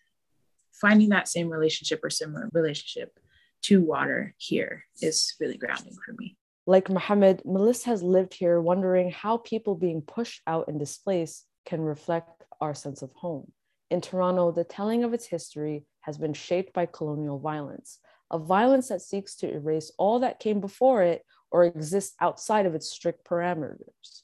Finding 0.73 1.09
that 1.09 1.27
same 1.27 1.49
relationship 1.49 2.03
or 2.03 2.09
similar 2.09 2.49
relationship 2.53 3.19
to 3.63 3.81
water 3.81 4.33
here 4.37 4.85
is 5.01 5.35
really 5.39 5.57
grounding 5.57 5.93
for 6.05 6.13
me. 6.17 6.37
Like 6.65 6.89
Mohamed, 6.89 7.43
Melisse 7.45 7.83
has 7.83 8.03
lived 8.03 8.33
here 8.33 8.61
wondering 8.61 9.11
how 9.11 9.37
people 9.37 9.75
being 9.75 10.01
pushed 10.01 10.41
out 10.45 10.67
and 10.67 10.79
displaced 10.79 11.45
can 11.65 11.81
reflect 11.81 12.43
our 12.61 12.73
sense 12.73 13.01
of 13.01 13.11
home. 13.13 13.51
In 13.89 14.01
Toronto, 14.01 14.51
the 14.51 14.63
telling 14.63 15.03
of 15.03 15.13
its 15.13 15.25
history 15.25 15.85
has 16.01 16.17
been 16.17 16.33
shaped 16.33 16.73
by 16.73 16.85
colonial 16.85 17.39
violence, 17.39 17.99
a 18.31 18.37
violence 18.37 18.89
that 18.89 19.01
seeks 19.01 19.35
to 19.37 19.51
erase 19.51 19.91
all 19.97 20.19
that 20.19 20.39
came 20.39 20.61
before 20.61 21.01
it 21.01 21.23
or 21.51 21.65
exists 21.65 22.15
outside 22.21 22.65
of 22.65 22.75
its 22.75 22.89
strict 22.89 23.25
parameters. 23.25 24.21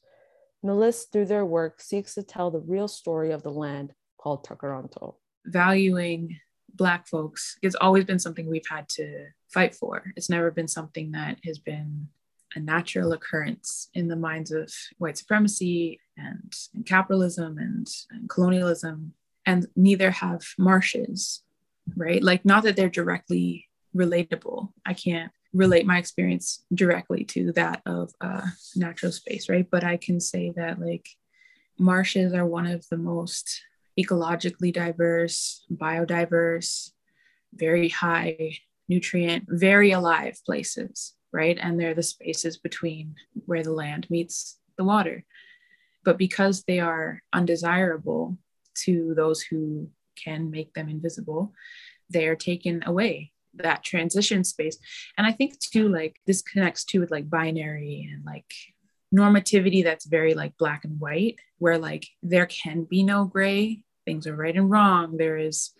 Melisse, 0.64 1.06
through 1.12 1.26
their 1.26 1.46
work, 1.46 1.82
seeks 1.82 2.14
to 2.16 2.24
tell 2.24 2.52
the 2.52 2.60
real 2.60 2.88
story 2.88 3.32
of 3.32 3.44
the 3.44 3.52
land 3.52 3.94
called 4.18 4.46
Tkaronto. 4.46 5.16
Valuing 5.46 6.40
Black 6.74 7.08
folks 7.08 7.58
has 7.64 7.76
always 7.76 8.04
been 8.04 8.20
something 8.20 8.48
we've 8.50 8.68
had 8.70 8.90
to 8.90 9.28
fight 9.50 9.74
for. 9.74 10.12
It's 10.18 10.30
never 10.30 10.52
been 10.52 10.68
something 10.68 11.12
that 11.12 11.38
has 11.46 11.58
been 11.58 12.10
a 12.56 12.60
natural 12.60 13.14
occurrence 13.14 13.90
in 13.94 14.08
the 14.08 14.16
minds 14.16 14.52
of 14.52 14.74
white 14.98 15.18
supremacy 15.18 16.00
and, 16.18 16.54
and 16.74 16.86
capitalism 16.86 17.58
and, 17.58 17.88
and 18.12 18.30
colonialism. 18.30 19.14
And 19.46 19.68
neither 19.76 20.12
have 20.12 20.42
marshes, 20.58 21.44
right? 21.96 22.22
Like, 22.22 22.46
not 22.46 22.64
that 22.64 22.76
they're 22.76 22.90
directly 22.90 23.68
relatable. 23.96 24.72
I 24.86 24.94
can't 24.94 25.32
relate 25.54 25.86
my 25.86 25.98
experience 25.98 26.66
directly 26.74 27.24
to 27.26 27.52
that 27.54 27.82
of 27.86 28.12
natural 28.76 29.12
space, 29.12 29.48
right? 29.48 29.68
But 29.70 29.84
I 29.84 29.98
can 29.98 30.20
say 30.20 30.52
that, 30.56 30.80
like, 30.82 31.08
marshes 31.78 32.34
are 32.34 32.46
one 32.46 32.68
of 32.68 32.86
the 32.90 32.98
most 32.98 33.62
ecologically 34.00 34.74
diverse, 34.74 35.66
biodiverse, 35.72 36.92
very 37.54 37.90
high 37.90 38.58
nutrient, 38.88 39.46
very 39.48 39.92
alive 39.92 40.38
places 40.46 41.16
right? 41.36 41.60
And 41.62 41.78
they're 41.78 41.94
the 41.94 42.02
spaces 42.02 42.58
between 42.58 43.16
where 43.46 43.62
the 43.62 43.74
land 43.74 44.08
meets 44.10 44.58
the 44.78 44.86
water. 44.86 45.26
But 46.06 46.18
because 46.18 46.64
they 46.64 46.80
are 46.80 47.22
undesirable 47.34 48.38
to 48.86 49.14
those 49.16 49.42
who 49.42 49.90
can 50.24 50.50
make 50.50 50.74
them 50.74 50.88
invisible, 50.88 51.52
they 52.10 52.28
are 52.28 52.38
taken 52.38 52.84
away 52.86 53.34
that 53.56 53.84
transition 53.84 54.46
space. 54.46 54.78
And 55.18 55.28
I 55.28 55.34
think 55.34 55.60
too, 55.60 55.90
like 55.90 56.16
this 56.26 56.42
connects 56.42 56.86
too 56.86 57.02
with 57.02 57.12
like 57.12 57.30
binary 57.30 58.10
and 58.14 58.24
like 58.26 58.54
normativity 59.14 59.84
that's 59.84 60.06
very 60.06 60.36
like 60.36 60.58
black 60.58 60.86
and 60.86 61.00
white, 61.02 61.36
where 61.58 61.78
like 61.78 62.08
there 62.24 62.46
can 62.46 62.86
be 62.86 63.04
no 63.04 63.26
gray, 63.26 63.84
things 64.06 64.28
are 64.28 64.36
right 64.36 64.56
and 64.56 64.70
wrong. 64.70 65.18
There 65.18 65.38
is 65.38 65.72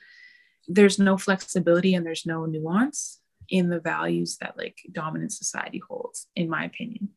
there's 0.68 0.98
no 0.98 1.18
flexibility 1.18 1.94
and 1.94 2.06
there's 2.06 2.26
no 2.26 2.46
nuance 2.46 3.20
in 3.50 3.70
the 3.70 3.80
values 3.80 4.38
that 4.38 4.58
like 4.58 4.80
dominant 4.92 5.32
society 5.32 5.82
holds 5.88 6.28
in 6.36 6.50
my 6.50 6.66
opinion. 6.66 7.10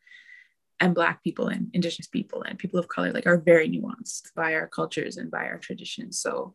And 0.80 0.94
black 0.94 1.24
people 1.24 1.48
and 1.48 1.70
indigenous 1.72 2.06
people 2.06 2.42
and 2.42 2.58
people 2.58 2.78
of 2.78 2.86
color 2.88 3.12
like 3.12 3.26
are 3.26 3.38
very 3.38 3.68
nuanced 3.68 4.32
by 4.34 4.54
our 4.54 4.68
cultures 4.68 5.16
and 5.16 5.30
by 5.30 5.46
our 5.46 5.58
traditions. 5.58 6.20
So 6.20 6.54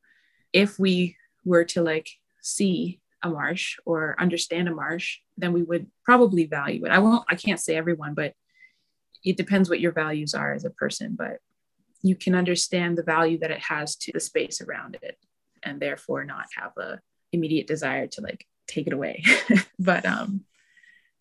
if 0.53 0.79
we 0.79 1.17
were 1.43 1.65
to 1.65 1.81
like 1.81 2.09
see 2.41 3.01
a 3.21 3.29
marsh 3.29 3.77
or 3.85 4.15
understand 4.19 4.67
a 4.67 4.75
marsh 4.75 5.17
then 5.37 5.53
we 5.53 5.63
would 5.63 5.87
probably 6.03 6.45
value 6.45 6.85
it. 6.85 6.91
I 6.91 6.99
won't 6.99 7.25
i 7.29 7.35
can't 7.35 7.59
say 7.59 7.75
everyone 7.75 8.13
but 8.13 8.33
it 9.23 9.37
depends 9.37 9.69
what 9.69 9.79
your 9.79 9.93
values 9.93 10.33
are 10.33 10.53
as 10.53 10.65
a 10.65 10.69
person 10.69 11.15
but 11.17 11.39
you 12.03 12.15
can 12.15 12.35
understand 12.35 12.97
the 12.97 13.03
value 13.03 13.39
that 13.39 13.51
it 13.51 13.61
has 13.61 13.95
to 13.95 14.11
the 14.11 14.19
space 14.19 14.61
around 14.61 14.97
it 15.01 15.17
and 15.63 15.79
therefore 15.79 16.25
not 16.25 16.45
have 16.55 16.73
a 16.77 16.99
immediate 17.31 17.65
desire 17.65 18.07
to 18.07 18.21
like 18.21 18.45
take 18.67 18.85
it 18.85 18.93
away. 18.93 19.23
but 19.79 20.05
um, 20.05 20.41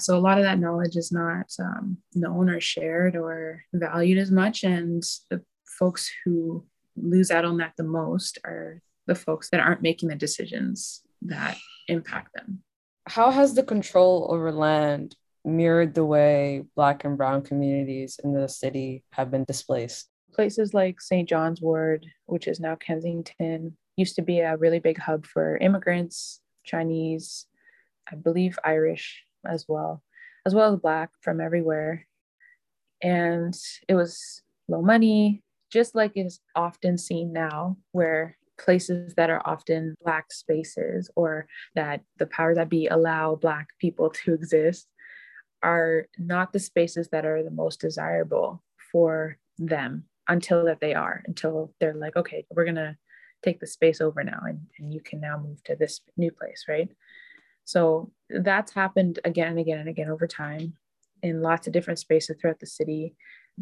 so 0.01 0.17
a 0.17 0.21
lot 0.21 0.39
of 0.39 0.45
that 0.45 0.59
knowledge 0.59 0.97
is 0.97 1.13
not 1.13 1.47
um, 1.61 1.99
known 2.15 2.51
or 2.51 2.61
shared 2.61 3.17
or 3.17 3.65
valued 3.73 4.19
as 4.19 4.31
much. 4.31 4.65
And 4.65 5.03
the 5.31 5.43
folks 5.79 6.11
who 6.25 6.67
lose 6.97 7.31
out 7.31 7.45
on 7.45 7.59
that 7.59 7.73
the 7.77 7.85
most 7.85 8.39
are 8.45 8.83
the 9.07 9.15
folks 9.15 9.49
that 9.51 9.61
aren't 9.61 9.83
making 9.83 10.09
the 10.09 10.17
decisions 10.17 11.03
that 11.23 11.57
impact 11.89 12.31
them. 12.35 12.63
How 13.07 13.31
has 13.31 13.55
the 13.55 13.63
control 13.63 14.29
over 14.31 14.53
land 14.53 15.17
mirrored 15.45 15.95
the 15.95 16.05
way 16.05 16.65
Black 16.77 17.05
and 17.05 17.17
Brown 17.17 17.43
communities 17.43 18.21
in 18.23 18.33
the 18.33 18.49
city 18.49 19.05
have 19.13 19.31
been 19.31 19.45
displaced? 19.45 20.09
Places 20.33 20.73
like 20.73 21.01
St. 21.01 21.29
John's 21.29 21.61
Ward, 21.61 22.07
which 22.27 22.49
is 22.49 22.61
now 22.61 22.77
Kensington, 22.77 23.77
used 23.97 24.17
to 24.17 24.23
be 24.23 24.41
a 24.41 24.57
really 24.57 24.79
big 24.79 24.99
hub 24.99 25.27
for 25.27 25.59
immigrants 25.59 26.41
Chinese, 26.65 27.47
I 28.11 28.17
believe 28.17 28.59
Irish 28.65 29.25
as 29.47 29.67
well, 29.69 30.03
as 30.47 30.55
well 30.55 30.73
as 30.73 30.81
Black 30.81 31.11
from 31.21 31.41
everywhere. 31.41 32.07
And 33.03 33.55
it 33.89 33.95
was 33.95 34.43
low 34.69 34.81
money, 34.81 35.43
just 35.71 35.95
like 35.95 36.13
is 36.15 36.41
often 36.55 36.99
seen 36.99 37.33
now, 37.33 37.77
where 37.91 38.37
places 38.59 39.15
that 39.17 39.31
are 39.31 39.43
often 39.45 39.97
Black 40.05 40.33
spaces 40.33 41.11
or 41.17 41.47
that 41.75 42.03
the 42.19 42.27
power 42.27 42.55
that 42.55 42.69
be 42.69 42.87
allow 42.87 43.35
Black 43.35 43.69
people 43.79 44.11
to 44.25 44.35
exist 44.35 44.87
are 45.63 46.07
not 46.19 46.53
the 46.53 46.59
spaces 46.59 47.09
that 47.09 47.25
are 47.25 47.43
the 47.43 47.51
most 47.51 47.81
desirable 47.81 48.63
for 48.91 49.39
them 49.59 50.05
until 50.29 50.65
that 50.65 50.81
they 50.81 50.95
are, 50.95 51.23
until 51.27 51.75
they're 51.81 51.95
like, 51.95 52.17
okay, 52.17 52.47
we're 52.51 52.65
to 52.77 52.97
take 53.43 53.61
the 53.61 53.67
space 53.67 54.01
over 54.01 54.23
now 54.23 54.41
and, 54.47 54.61
and 54.79 54.93
you 54.93 55.01
can 55.01 55.21
now 55.21 55.37
move 55.37 55.63
to 55.65 55.75
this 55.75 56.01
new 56.17 56.31
place 56.31 56.67
right 56.69 56.89
so 57.65 58.13
that's 58.31 58.73
happened 58.73 59.19
again 59.25 59.49
and 59.49 59.59
again 59.59 59.81
and 59.81 59.89
again 59.89 60.09
over 60.09 60.29
time 60.29 60.75
in 61.25 61.43
lots 61.43 61.67
of 61.67 61.73
different 61.73 61.99
spaces 61.99 62.37
throughout 62.41 62.61
the 62.61 62.67
city 62.67 63.17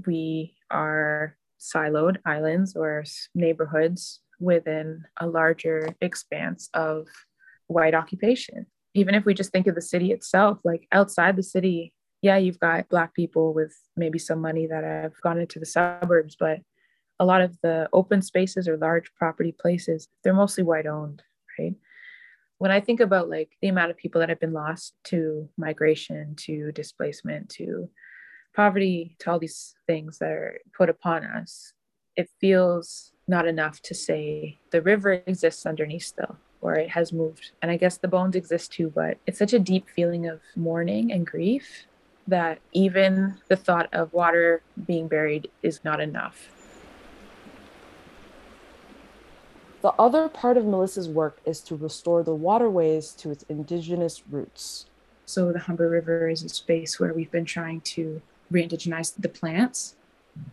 we 0.07 0.55
are 0.71 1.35
siloed 1.61 2.17
islands 2.25 2.75
or 2.75 3.05
neighborhoods 3.35 4.21
within 4.39 5.05
a 5.19 5.27
larger 5.27 5.95
expanse 6.01 6.71
of 6.75 7.07
white 7.67 7.95
occupation. 7.95 8.67
Even 8.95 9.15
if 9.15 9.25
we 9.25 9.35
just 9.35 9.53
think 9.53 9.67
of 9.67 9.75
the 9.75 9.83
city 9.83 10.11
itself, 10.11 10.59
like 10.65 10.89
outside 10.91 11.37
the 11.37 11.43
city, 11.43 11.93
yeah, 12.23 12.37
you've 12.37 12.61
got 12.61 12.89
Black 12.89 13.15
people 13.15 13.55
with 13.55 13.75
maybe 13.97 14.19
some 14.19 14.41
money 14.41 14.67
that 14.67 14.85
have 14.85 15.21
gone 15.23 15.39
into 15.39 15.59
the 15.59 15.67
suburbs, 15.67 16.37
but 16.39 16.61
a 17.19 17.25
lot 17.25 17.41
of 17.41 17.59
the 17.63 17.89
open 17.93 18.23
spaces 18.23 18.69
or 18.69 18.77
large 18.77 19.13
property 19.15 19.53
places, 19.53 20.09
they're 20.23 20.35
mostly 20.35 20.65
white 20.65 20.87
owned, 20.87 21.23
right? 21.59 21.75
When 22.59 22.71
I 22.71 22.81
think 22.81 23.01
about 23.01 23.31
like 23.31 23.51
the 23.63 23.69
amount 23.69 23.91
of 23.91 23.97
people 23.97 24.21
that 24.21 24.29
have 24.29 24.41
been 24.41 24.53
lost 24.53 24.95
to 25.05 25.49
migration, 25.57 26.35
to 26.41 26.73
displacement, 26.73 27.49
to 27.51 27.89
poverty, 28.55 29.17
to 29.21 29.31
all 29.31 29.39
these 29.39 29.75
things 29.87 30.19
that 30.19 30.31
are 30.31 30.59
put 30.77 30.91
upon 30.91 31.25
us, 31.25 31.73
it 32.17 32.29
feels 32.41 33.13
not 33.27 33.47
enough 33.47 33.81
to 33.83 33.95
say 33.95 34.59
the 34.73 34.83
river 34.83 35.23
exists 35.27 35.65
underneath 35.65 36.05
still 36.05 36.37
or 36.61 36.75
it 36.75 36.91
has 36.91 37.13
moved. 37.13 37.53
And 37.63 37.71
I 37.71 37.79
guess 37.79 37.97
the 37.97 38.09
bones 38.09 38.37
exist 38.37 38.73
too, 38.73 38.93
but 38.95 39.17
it's 39.27 39.39
such 39.39 39.55
a 39.55 39.59
deep 39.59 39.89
feeling 39.89 40.27
of 40.27 40.41
mourning 40.57 41.13
and 41.13 41.27
grief 41.27 41.87
that 42.31 42.61
even 42.73 43.35
the 43.49 43.57
thought 43.57 43.89
of 43.93 44.13
water 44.13 44.63
being 44.87 45.09
buried 45.09 45.51
is 45.63 45.85
not 45.85 46.01
enough. 46.01 46.49
The 49.83 49.93
other 49.99 50.29
part 50.29 50.57
of 50.57 50.65
Melisse's 50.65 51.09
work 51.09 51.41
is 51.45 51.61
to 51.63 51.77
restore 51.77 52.23
the 52.23 52.35
waterways 52.35 53.13
to 53.13 53.31
its 53.31 53.45
indigenous 53.49 54.23
roots. 54.31 54.87
So, 55.25 55.53
the 55.53 55.59
Humber 55.59 55.89
River 55.89 56.29
is 56.29 56.43
a 56.43 56.49
space 56.49 57.01
where 57.01 57.15
we've 57.15 57.31
been 57.31 57.45
trying 57.45 57.81
to 57.83 58.21
re 58.51 58.67
indigenize 58.67 59.15
the 59.17 59.29
plants, 59.29 59.95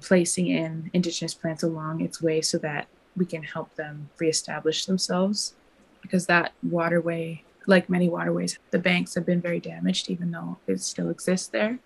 placing 0.02 0.48
in 0.48 0.90
indigenous 0.94 1.34
plants 1.34 1.64
along 1.64 2.02
its 2.02 2.22
way 2.22 2.42
so 2.42 2.58
that 2.60 2.88
we 3.16 3.26
can 3.26 3.44
help 3.44 3.76
them 3.76 4.10
reestablish 4.18 4.86
themselves. 4.86 5.56
Because 6.02 6.28
that 6.28 6.54
waterway 6.64 7.44
like 7.68 7.90
many 7.90 8.10
waterways, 8.10 8.58
the 8.72 8.80
banks 8.80 9.14
have 9.16 9.26
been 9.26 9.42
very 9.42 9.60
damaged, 9.60 10.10
even 10.10 10.32
though 10.32 10.58
it 10.66 10.82
still 10.82 11.10
exists 11.10 11.50
there. 11.50 11.80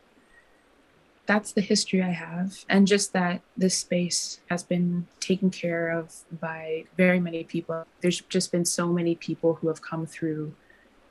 That's 1.26 1.52
the 1.52 1.62
history 1.62 2.02
I 2.02 2.12
have. 2.12 2.64
And 2.70 2.88
just 2.88 3.14
that 3.14 3.42
this 3.58 3.78
space 3.78 4.40
has 4.50 4.64
been 4.64 5.08
taken 5.20 5.50
care 5.50 5.90
of 5.90 6.14
by 6.40 6.86
very 6.98 7.20
many 7.20 7.44
people. 7.44 7.86
There's 8.02 8.22
just 8.22 8.52
been 8.52 8.66
so 8.66 8.88
many 8.88 9.16
people 9.16 9.56
who 9.56 9.68
have 9.68 9.82
come 9.82 10.06
through 10.06 10.54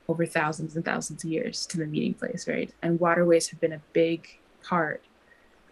over 0.07 0.25
thousands 0.25 0.75
and 0.75 0.83
thousands 0.85 1.23
of 1.23 1.29
years 1.29 1.65
to 1.67 1.77
the 1.77 1.85
meeting 1.85 2.13
place, 2.13 2.47
right? 2.47 2.73
And 2.81 2.99
waterways 2.99 3.49
have 3.49 3.59
been 3.59 3.73
a 3.73 3.81
big 3.93 4.39
part 4.63 5.03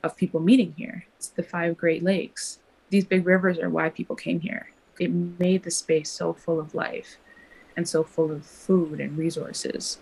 of 0.04 0.18
people 0.18 0.40
meeting 0.40 0.74
here. 0.78 1.06
It's 1.18 1.28
the 1.28 1.44
five 1.44 1.78
Great 1.78 2.04
Lakes. 2.04 2.60
These 2.90 3.06
big 3.06 3.26
rivers 3.26 3.60
are 3.60 3.70
why 3.70 3.90
people 3.90 4.16
came 4.16 4.40
here. 4.40 4.72
It 5.00 5.12
made 5.12 5.64
the 5.64 5.72
space 5.72 6.10
so 6.10 6.34
full 6.34 6.60
of 6.60 6.76
life 6.76 7.18
and 7.76 7.88
so 7.88 8.04
full 8.04 8.32
of 8.32 8.46
food 8.46 9.00
and 9.00 9.18
resources. 9.18 10.00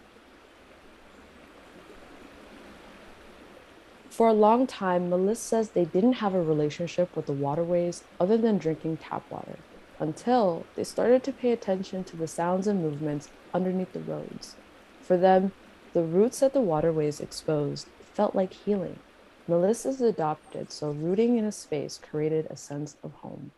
For 4.10 4.28
a 4.28 4.34
long 4.34 4.66
time, 4.66 5.12
Melisse 5.12 5.38
says 5.38 5.70
they 5.70 5.86
didn't 5.86 6.14
have 6.14 6.34
a 6.34 6.42
relationship 6.42 7.16
with 7.16 7.28
the 7.28 7.34
waterways 7.34 8.04
other 8.20 8.36
than 8.36 8.58
drinking 8.58 8.98
tap 8.98 9.30
water 9.30 9.58
until 10.00 10.66
they 10.76 10.84
started 10.84 11.24
to 11.24 11.32
pay 11.32 11.52
attention 11.52 12.04
to 12.06 12.18
the 12.18 12.28
sounds 12.28 12.66
and 12.66 12.82
movements 12.82 13.30
underneath 13.54 13.94
the 13.94 14.00
roads. 14.00 14.56
For 15.02 15.18
them, 15.18 15.52
the 15.94 16.02
roots 16.02 16.40
that 16.40 16.54
the 16.54 16.62
waterways 16.62 17.20
exposed 17.20 17.88
felt 18.14 18.36
like 18.36 18.54
healing. 18.54 19.00
Melisse's 19.48 20.02
adopted, 20.02 20.72
so 20.72 20.92
rooting 20.92 21.38
in 21.38 21.46
a 21.46 21.52
space 21.52 22.00
created 22.02 22.48
a 22.50 22.58
sense 22.58 22.98
of 23.04 23.14
home. 23.14 23.52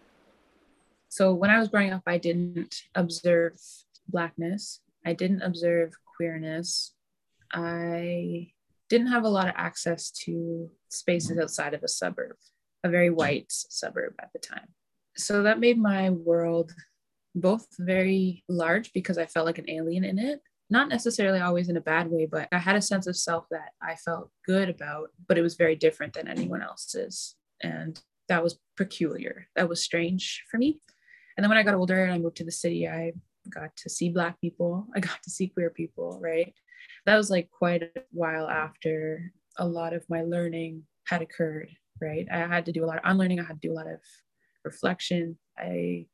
So 1.07 1.33
when 1.33 1.49
I 1.49 1.59
was 1.59 1.69
growing 1.69 1.91
up, 1.91 2.03
I 2.05 2.17
didn't 2.17 2.83
observe 2.95 3.59
blackness. 4.09 4.81
I 5.05 5.13
didn't 5.13 5.41
observe 5.41 5.93
queerness. 6.17 6.93
I 7.53 8.51
didn't 8.89 9.07
have 9.07 9.23
a 9.23 9.29
lot 9.29 9.47
of 9.47 9.53
access 9.55 10.11
to 10.11 10.69
spaces 10.89 11.37
outside 11.37 11.73
of 11.73 11.83
a 11.83 11.87
suburb, 11.87 12.35
a 12.83 12.89
very 12.89 13.09
white 13.09 13.45
suburb 13.49 14.13
at 14.19 14.31
the 14.33 14.39
time. 14.39 14.67
So 15.15 15.43
that 15.43 15.59
made 15.59 15.77
my 15.77 16.09
world 16.09 16.73
both 17.35 17.67
very 17.77 18.43
large 18.49 18.91
because 18.93 19.17
I 19.17 19.25
felt 19.25 19.45
like 19.45 19.59
an 19.59 19.69
alien 19.69 20.03
in 20.03 20.17
it, 20.17 20.41
not 20.69 20.89
necessarily 20.89 21.39
always 21.39 21.69
in 21.69 21.77
a 21.77 21.81
bad 21.81 22.09
way, 22.09 22.25
but 22.25 22.47
I 22.51 22.57
had 22.57 22.75
a 22.75 22.81
sense 22.81 23.07
of 23.07 23.15
self 23.15 23.45
that 23.51 23.71
I 23.81 23.95
felt 23.95 24.31
good 24.45 24.69
about, 24.69 25.09
but 25.27 25.37
it 25.37 25.41
was 25.41 25.55
very 25.55 25.75
different 25.75 26.13
than 26.13 26.27
anyone 26.27 26.61
else's. 26.61 27.35
And 27.61 27.99
that 28.27 28.43
was 28.43 28.59
peculiar. 28.77 29.47
That 29.55 29.69
was 29.69 29.83
strange 29.83 30.43
for 30.49 30.57
me. 30.57 30.79
And 31.35 31.43
then 31.43 31.49
when 31.49 31.57
I 31.57 31.63
got 31.63 31.75
older 31.75 32.03
and 32.03 32.13
I 32.13 32.17
moved 32.17 32.37
to 32.37 32.43
the 32.43 32.51
city, 32.51 32.87
I 32.87 33.13
got 33.49 33.75
to 33.77 33.89
see 33.89 34.09
black 34.09 34.39
people 34.41 34.87
i 34.95 34.99
got 34.99 35.21
to 35.23 35.29
see 35.29 35.47
queer 35.47 35.69
people 35.69 36.19
right? 36.21 36.53
That 37.05 37.17
was 37.17 37.29
like 37.29 37.49
quite 37.49 37.83
a 37.83 37.89
while 38.11 38.47
after 38.49 39.31
a 39.57 39.65
lot 39.65 39.93
of 39.93 40.05
my 40.09 40.21
learning 40.23 40.83
had 41.07 41.21
occurred 41.21 41.69
right? 42.01 42.27
I 42.31 42.39
had 42.39 42.65
to 42.65 42.71
do 42.71 42.85
a 42.85 42.87
lot 42.87 42.97
of 42.97 43.03
unlearning 43.05 43.39
i 43.39 43.43
had 43.43 43.61
to 43.61 43.67
do 43.67 43.73
a 43.73 43.75
lot 43.75 43.87
of 43.87 43.99
reflection. 44.63 45.37
I 45.57 46.05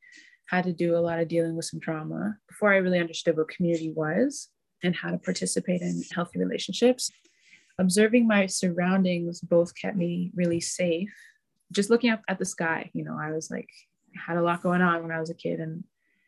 had 0.48 0.64
to 0.66 0.74
do 0.74 0.96
a 0.96 1.00
lot 1.00 1.20
of 1.20 1.28
dealing 1.28 1.56
with 1.56 1.66
some 1.66 1.80
trauma 1.80 2.38
before 2.48 2.72
i 2.72 2.78
really 2.78 3.00
understood 3.00 3.36
what 3.36 3.50
community 3.50 3.92
was 3.92 4.50
and 4.84 4.96
how 4.96 5.10
to 5.10 5.18
participate 5.18 5.82
in 5.82 6.04
healthy 6.14 6.40
relationships. 6.40 7.10
Observing 7.80 8.28
my 8.28 8.46
surroundings 8.46 9.42
both 9.42 9.74
kept 9.76 9.98
me 9.98 10.32
really 10.36 10.62
safe. 10.62 11.14
Just 11.72 11.90
looking 11.90 12.12
up 12.12 12.22
at 12.28 12.40
the 12.40 12.46
sky 12.46 12.90
you 12.94 13.04
know 13.04 13.18
i 13.20 13.32
was 13.32 13.50
like 13.50 13.70
I 14.16 14.32
had 14.32 14.38
a 14.38 14.44
lot 14.44 14.64
going 14.64 14.82
on 14.82 15.02
when 15.02 15.12
i 15.12 15.20
was 15.20 15.30
a 15.30 15.36
kid 15.36 15.60
and 15.60 15.84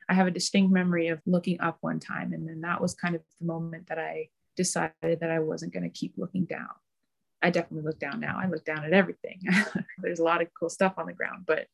I 0.10 0.14
have 0.14 0.28
a 0.28 0.32
distinct 0.32 0.72
memory 0.72 1.10
of 1.10 1.22
looking 1.26 1.60
up 1.60 1.78
one 1.82 2.00
time. 2.00 2.34
And 2.34 2.48
then 2.48 2.62
that 2.62 2.82
was 2.82 2.94
kind 2.94 3.16
of 3.16 3.22
the 3.40 3.46
moment 3.46 3.88
that 3.88 4.00
I 4.00 4.30
decided 4.56 5.20
that 5.20 5.30
I 5.30 5.40
wasn't 5.40 5.74
going 5.74 5.84
to 5.84 5.90
keep 5.90 6.14
looking 6.18 6.46
down. 6.46 6.70
I 7.42 7.50
definitely 7.50 7.86
look 7.86 8.00
down 8.00 8.20
now. 8.20 8.40
I 8.42 8.48
look 8.48 8.66
down 8.66 8.84
at 8.84 8.94
everything. 8.94 9.42
There's 10.00 10.20
a 10.20 10.24
lot 10.24 10.42
of 10.42 10.48
cool 10.60 10.70
stuff 10.70 10.94
on 10.98 11.06
the 11.06 11.14
ground, 11.14 11.44
but 11.46 11.68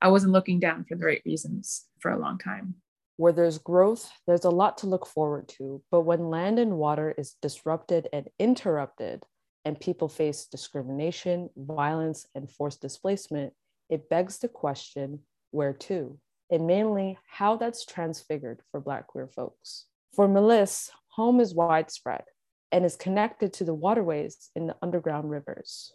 I 0.00 0.08
wasn't 0.08 0.32
looking 0.32 0.60
down 0.60 0.84
for 0.84 0.94
the 0.94 1.04
right 1.04 1.22
reasons 1.26 1.84
for 1.98 2.10
a 2.10 2.18
long 2.18 2.38
time. 2.38 2.76
Where 3.18 3.34
there's 3.34 3.58
growth, 3.58 4.10
there's 4.26 4.46
a 4.46 4.50
lot 4.50 4.78
to 4.78 4.86
look 4.86 5.06
forward 5.06 5.46
to. 5.58 5.82
But 5.90 6.02
when 6.02 6.30
land 6.30 6.58
and 6.58 6.78
water 6.78 7.14
is 7.18 7.36
disrupted 7.42 8.08
and 8.14 8.30
interrupted, 8.38 9.24
and 9.66 9.78
people 9.78 10.08
face 10.08 10.46
discrimination, 10.46 11.50
violence, 11.56 12.26
and 12.34 12.50
forced 12.50 12.80
displacement, 12.80 13.52
it 13.90 14.08
begs 14.08 14.38
the 14.38 14.48
question 14.48 15.20
where 15.50 15.74
to? 15.74 16.18
And 16.50 16.66
mainly 16.66 17.18
how 17.28 17.56
that's 17.56 17.84
transfigured 17.84 18.60
for 18.70 18.80
Black 18.80 19.06
queer 19.06 19.28
folks. 19.28 19.86
For 20.14 20.26
Melisse, 20.26 20.90
home 21.08 21.38
is 21.38 21.54
widespread 21.54 22.24
and 22.72 22.84
is 22.84 22.96
connected 22.96 23.52
to 23.54 23.64
the 23.64 23.74
waterways 23.74 24.50
in 24.56 24.66
the 24.66 24.76
underground 24.82 25.30
rivers. 25.30 25.92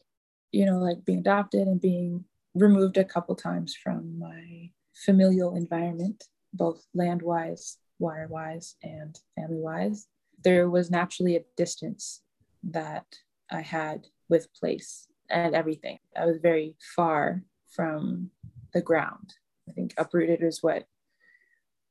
You 0.51 0.65
know, 0.65 0.77
like 0.77 1.03
being 1.03 1.19
adopted 1.19 1.67
and 1.67 1.81
being 1.81 2.23
removed 2.53 2.97
a 2.97 3.03
couple 3.03 3.35
times 3.35 3.75
from 3.75 4.17
my 4.17 4.69
familial 4.93 5.55
environment, 5.55 6.23
both 6.53 6.85
land 6.93 7.21
wise, 7.21 7.77
water 7.99 8.27
wise, 8.29 8.75
and 8.81 9.19
family 9.35 9.59
wise. 9.59 10.07
There 10.43 10.69
was 10.69 10.89
naturally 10.89 11.35
a 11.35 11.43
distance 11.57 12.21
that 12.63 13.05
I 13.51 13.61
had 13.61 14.07
with 14.29 14.53
place 14.53 15.07
and 15.29 15.53
everything. 15.53 15.99
I 16.15 16.25
was 16.25 16.37
very 16.37 16.75
far 16.95 17.43
from 17.67 18.31
the 18.73 18.81
ground 18.81 19.33
I 19.69 19.71
think 19.73 19.93
uprooted 19.97 20.41
is 20.43 20.61
what 20.61 20.85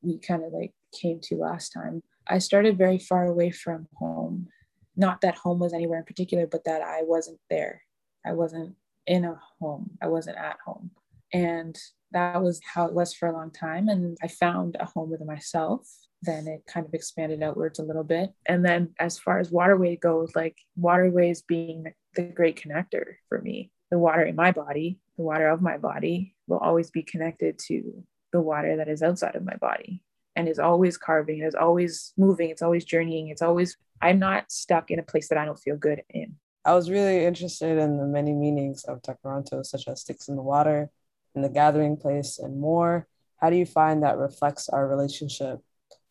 we 0.02 0.18
kind 0.18 0.44
of 0.44 0.52
like 0.52 0.72
came 0.92 1.20
to 1.24 1.36
last 1.36 1.70
time. 1.70 2.02
I 2.26 2.38
started 2.38 2.78
very 2.78 2.98
far 2.98 3.26
away 3.26 3.50
from 3.50 3.88
home. 3.96 4.48
Not 4.96 5.22
that 5.22 5.36
home 5.36 5.58
was 5.58 5.72
anywhere 5.72 5.98
in 5.98 6.04
particular, 6.04 6.46
but 6.46 6.64
that 6.64 6.82
I 6.82 7.02
wasn't 7.02 7.40
there. 7.50 7.82
I 8.24 8.32
wasn't 8.32 8.76
in 9.06 9.24
a 9.24 9.38
home. 9.60 9.90
I 10.02 10.06
wasn't 10.06 10.38
at 10.38 10.56
home. 10.64 10.90
And 11.32 11.76
that 12.12 12.42
was 12.42 12.60
how 12.64 12.86
it 12.86 12.94
was 12.94 13.12
for 13.12 13.28
a 13.28 13.32
long 13.32 13.50
time. 13.50 13.88
And 13.88 14.16
I 14.22 14.28
found 14.28 14.76
a 14.78 14.86
home 14.86 15.10
within 15.10 15.26
myself. 15.26 15.88
Then 16.22 16.46
it 16.46 16.62
kind 16.66 16.86
of 16.86 16.94
expanded 16.94 17.42
outwards 17.42 17.78
a 17.78 17.82
little 17.82 18.04
bit. 18.04 18.32
And 18.46 18.64
then 18.64 18.94
as 18.98 19.18
far 19.18 19.40
as 19.40 19.50
waterway 19.50 19.96
goes, 19.96 20.30
like 20.34 20.56
waterways 20.76 21.42
being 21.42 21.92
the 22.14 22.22
great 22.22 22.62
connector 22.62 23.16
for 23.28 23.40
me, 23.42 23.72
the 23.90 23.98
water 23.98 24.22
in 24.22 24.36
my 24.36 24.52
body, 24.52 25.00
the 25.16 25.22
water 25.22 25.48
of 25.48 25.62
my 25.62 25.78
body 25.78 26.34
will 26.46 26.58
always 26.58 26.90
be 26.90 27.02
connected 27.02 27.58
to 27.58 28.04
the 28.32 28.40
water 28.40 28.76
that 28.76 28.88
is 28.88 29.02
outside 29.02 29.36
of 29.36 29.44
my 29.44 29.56
body 29.56 30.02
and 30.36 30.48
is 30.48 30.58
always 30.58 30.96
carving, 30.98 31.42
is 31.42 31.54
always 31.54 32.12
moving, 32.16 32.50
it's 32.50 32.62
always 32.62 32.84
journeying, 32.84 33.28
it's 33.28 33.42
always, 33.42 33.76
I'm 34.02 34.18
not 34.18 34.50
stuck 34.50 34.90
in 34.90 34.98
a 34.98 35.04
place 35.04 35.28
that 35.28 35.38
I 35.38 35.44
don't 35.44 35.58
feel 35.58 35.76
good 35.76 36.02
in. 36.10 36.36
I 36.64 36.74
was 36.74 36.90
really 36.90 37.24
interested 37.24 37.78
in 37.78 37.98
the 37.98 38.06
many 38.06 38.32
meanings 38.32 38.84
of 38.84 39.02
Tkaronto, 39.02 39.64
such 39.64 39.86
as 39.86 40.00
sticks 40.00 40.28
in 40.28 40.36
the 40.36 40.42
water, 40.42 40.90
and 41.34 41.44
the 41.44 41.48
gathering 41.48 41.96
place, 41.96 42.38
and 42.38 42.60
more. 42.60 43.06
How 43.36 43.50
do 43.50 43.56
you 43.56 43.66
find 43.66 44.02
that 44.02 44.18
reflects 44.18 44.68
our 44.68 44.88
relationship 44.88 45.60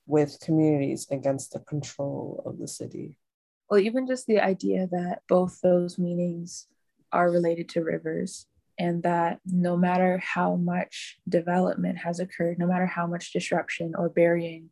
with 0.05 0.37
communities 0.41 1.07
against 1.09 1.53
the 1.53 1.59
control 1.59 2.43
of 2.45 2.59
the 2.59 2.67
city? 2.67 3.17
Well, 3.69 3.79
even 3.79 4.05
just 4.05 4.27
the 4.27 4.39
idea 4.39 4.87
that 4.91 5.21
both 5.27 5.59
those 5.61 5.97
meanings 5.97 6.67
are 7.11 7.31
related 7.31 7.69
to 7.69 7.83
rivers 7.83 8.47
and 8.79 9.03
that 9.03 9.39
no 9.45 9.77
matter 9.77 10.19
how 10.23 10.55
much 10.55 11.17
development 11.27 11.99
has 11.99 12.19
occurred, 12.19 12.57
no 12.57 12.67
matter 12.67 12.85
how 12.85 13.05
much 13.05 13.31
disruption 13.31 13.93
or 13.97 14.09
burying 14.09 14.69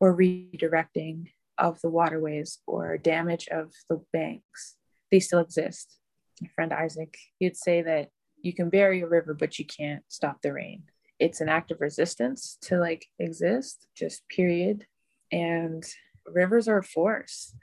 or 0.00 0.16
redirecting 0.16 1.30
of 1.58 1.80
the 1.82 1.90
waterways 1.90 2.60
or 2.66 2.96
damage 2.96 3.48
of 3.48 3.72
the 3.90 4.00
banks, 4.12 4.76
they 5.10 5.20
still 5.20 5.40
exist. 5.40 5.98
My 6.40 6.48
friend 6.54 6.72
Isaac, 6.72 7.16
he'd 7.38 7.56
say 7.56 7.82
that 7.82 8.10
you 8.40 8.52
can 8.52 8.70
bury 8.70 9.00
a 9.00 9.06
river, 9.06 9.34
but 9.34 9.58
you 9.58 9.64
can't 9.64 10.04
stop 10.08 10.40
the 10.40 10.52
rain. 10.52 10.84
It's 11.18 11.40
an 11.40 11.48
act 11.48 11.70
of 11.70 11.80
resistance 11.80 12.56
to 12.62 12.78
like 12.78 13.06
exist, 13.18 13.88
just 13.96 14.26
period. 14.28 14.86
And 15.32 15.84
rivers 16.24 16.68
are 16.68 16.78
a 16.78 16.84
force. 16.84 17.54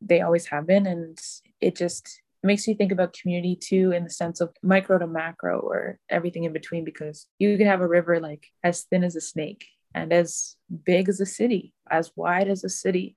They 0.00 0.20
always 0.20 0.46
have 0.48 0.66
been. 0.66 0.86
And 0.86 1.18
it 1.60 1.76
just 1.76 2.20
makes 2.42 2.66
you 2.66 2.74
think 2.74 2.92
about 2.92 3.12
community 3.14 3.56
too 3.56 3.92
in 3.92 4.04
the 4.04 4.10
sense 4.10 4.40
of 4.40 4.54
micro 4.62 4.98
to 4.98 5.06
macro 5.06 5.60
or 5.60 5.98
everything 6.10 6.44
in 6.44 6.52
between 6.52 6.84
because 6.84 7.26
you 7.38 7.56
can 7.56 7.66
have 7.66 7.80
a 7.80 7.88
river 7.88 8.20
like 8.20 8.48
as 8.64 8.82
thin 8.82 9.04
as 9.04 9.16
a 9.16 9.20
snake 9.20 9.66
and 9.94 10.12
as 10.12 10.56
big 10.84 11.08
as 11.08 11.20
a 11.20 11.26
city 11.26 11.72
as 11.90 12.10
wide 12.16 12.48
as 12.48 12.64
a 12.64 12.68
city 12.68 13.16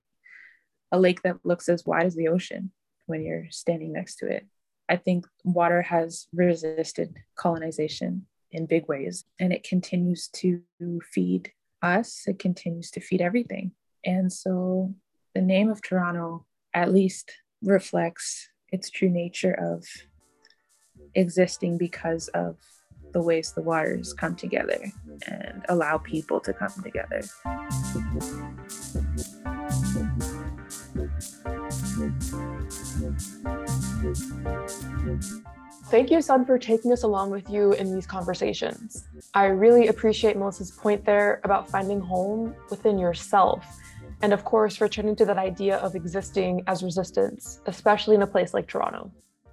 a 0.92 0.98
lake 0.98 1.22
that 1.22 1.44
looks 1.44 1.68
as 1.68 1.84
wide 1.84 2.06
as 2.06 2.14
the 2.14 2.28
ocean 2.28 2.70
when 3.06 3.22
you're 3.22 3.46
standing 3.50 3.92
next 3.92 4.16
to 4.16 4.26
it. 4.26 4.46
I 4.88 4.96
think 4.96 5.26
water 5.44 5.82
has 5.82 6.28
resisted 6.32 7.16
colonization 7.36 8.26
in 8.52 8.66
big 8.66 8.88
ways 8.88 9.24
and 9.40 9.52
it 9.52 9.64
continues 9.64 10.28
to 10.28 10.62
feed 11.12 11.50
us 11.82 12.24
it 12.26 12.38
continues 12.38 12.90
to 12.92 13.00
feed 13.00 13.20
everything. 13.20 13.72
And 14.04 14.32
so 14.32 14.94
the 15.34 15.42
name 15.42 15.70
of 15.70 15.82
toronto 15.82 16.46
at 16.72 16.92
least 16.92 17.32
reflects 17.62 18.48
its 18.72 18.90
true 18.90 19.08
nature 19.08 19.54
of 19.54 19.84
existing 21.14 21.78
because 21.78 22.28
of 22.28 22.56
the 23.12 23.22
ways 23.22 23.52
the 23.52 23.62
waters 23.62 24.12
come 24.12 24.36
together 24.36 24.92
and 25.26 25.64
allow 25.68 25.96
people 25.98 26.40
to 26.40 26.52
come 26.52 26.72
together. 26.82 27.22
Thank 35.86 36.10
you, 36.10 36.20
Sun, 36.20 36.44
for 36.44 36.58
taking 36.58 36.92
us 36.92 37.04
along 37.04 37.30
with 37.30 37.48
you 37.48 37.72
in 37.74 37.94
these 37.94 38.06
conversations. 38.06 39.06
I 39.34 39.46
really 39.46 39.88
appreciate 39.88 40.36
Melisse's 40.36 40.72
point 40.72 41.04
there 41.04 41.40
about 41.44 41.70
finding 41.70 42.00
home 42.00 42.54
within 42.70 42.98
yourself 42.98 43.64
and 44.22 44.32
of 44.32 44.44
course, 44.44 44.80
returning 44.80 45.16
to 45.16 45.24
that 45.26 45.38
idea 45.38 45.76
of 45.78 45.94
existing 45.94 46.62
as 46.66 46.82
resistance, 46.82 47.60
especially 47.66 48.14
in 48.14 48.22
a 48.22 48.26
place 48.26 48.54
like 48.54 48.66
Toronto. 48.66 49.12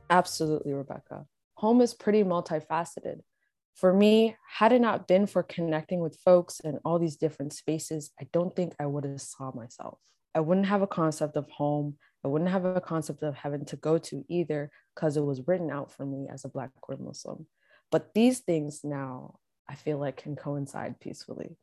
Absolutely, 0.09 0.73
Rebekah. 0.73 1.25
Home 1.55 1.81
is 1.81 1.93
pretty 1.93 2.23
multifaceted. 2.23 3.21
For 3.75 3.93
me, 3.93 4.35
had 4.47 4.71
it 4.71 4.81
not 4.81 5.07
been 5.07 5.25
for 5.25 5.43
connecting 5.43 5.99
with 5.99 6.19
folks 6.23 6.59
in 6.59 6.79
all 6.85 6.99
these 6.99 7.17
different 7.17 7.53
spaces, 7.53 8.11
I 8.19 8.27
don't 8.31 8.55
think 8.55 8.73
I 8.79 8.85
would 8.85 9.03
have 9.03 9.21
saw 9.21 9.51
myself. 9.53 9.97
I 10.35 10.39
wouldn't 10.39 10.67
have 10.67 10.81
a 10.81 10.87
concept 10.87 11.35
of 11.35 11.49
home. 11.49 11.97
I 12.23 12.27
wouldn't 12.27 12.51
have 12.51 12.65
a 12.65 12.81
concept 12.81 13.23
of 13.23 13.35
heaven 13.35 13.65
to 13.65 13.75
go 13.75 13.97
to 13.97 14.23
either 14.29 14.71
because 14.95 15.17
it 15.17 15.23
was 15.23 15.47
written 15.47 15.71
out 15.71 15.91
for 15.91 16.05
me 16.05 16.27
as 16.31 16.45
a 16.45 16.49
Black 16.49 16.69
queer 16.81 16.97
Muslim. 16.99 17.47
But 17.91 18.13
these 18.13 18.39
things 18.39 18.81
now 18.83 19.39
I 19.67 19.75
feel 19.75 19.97
like 19.97 20.17
can 20.17 20.35
coincide 20.35 20.99
peacefully 20.99 21.57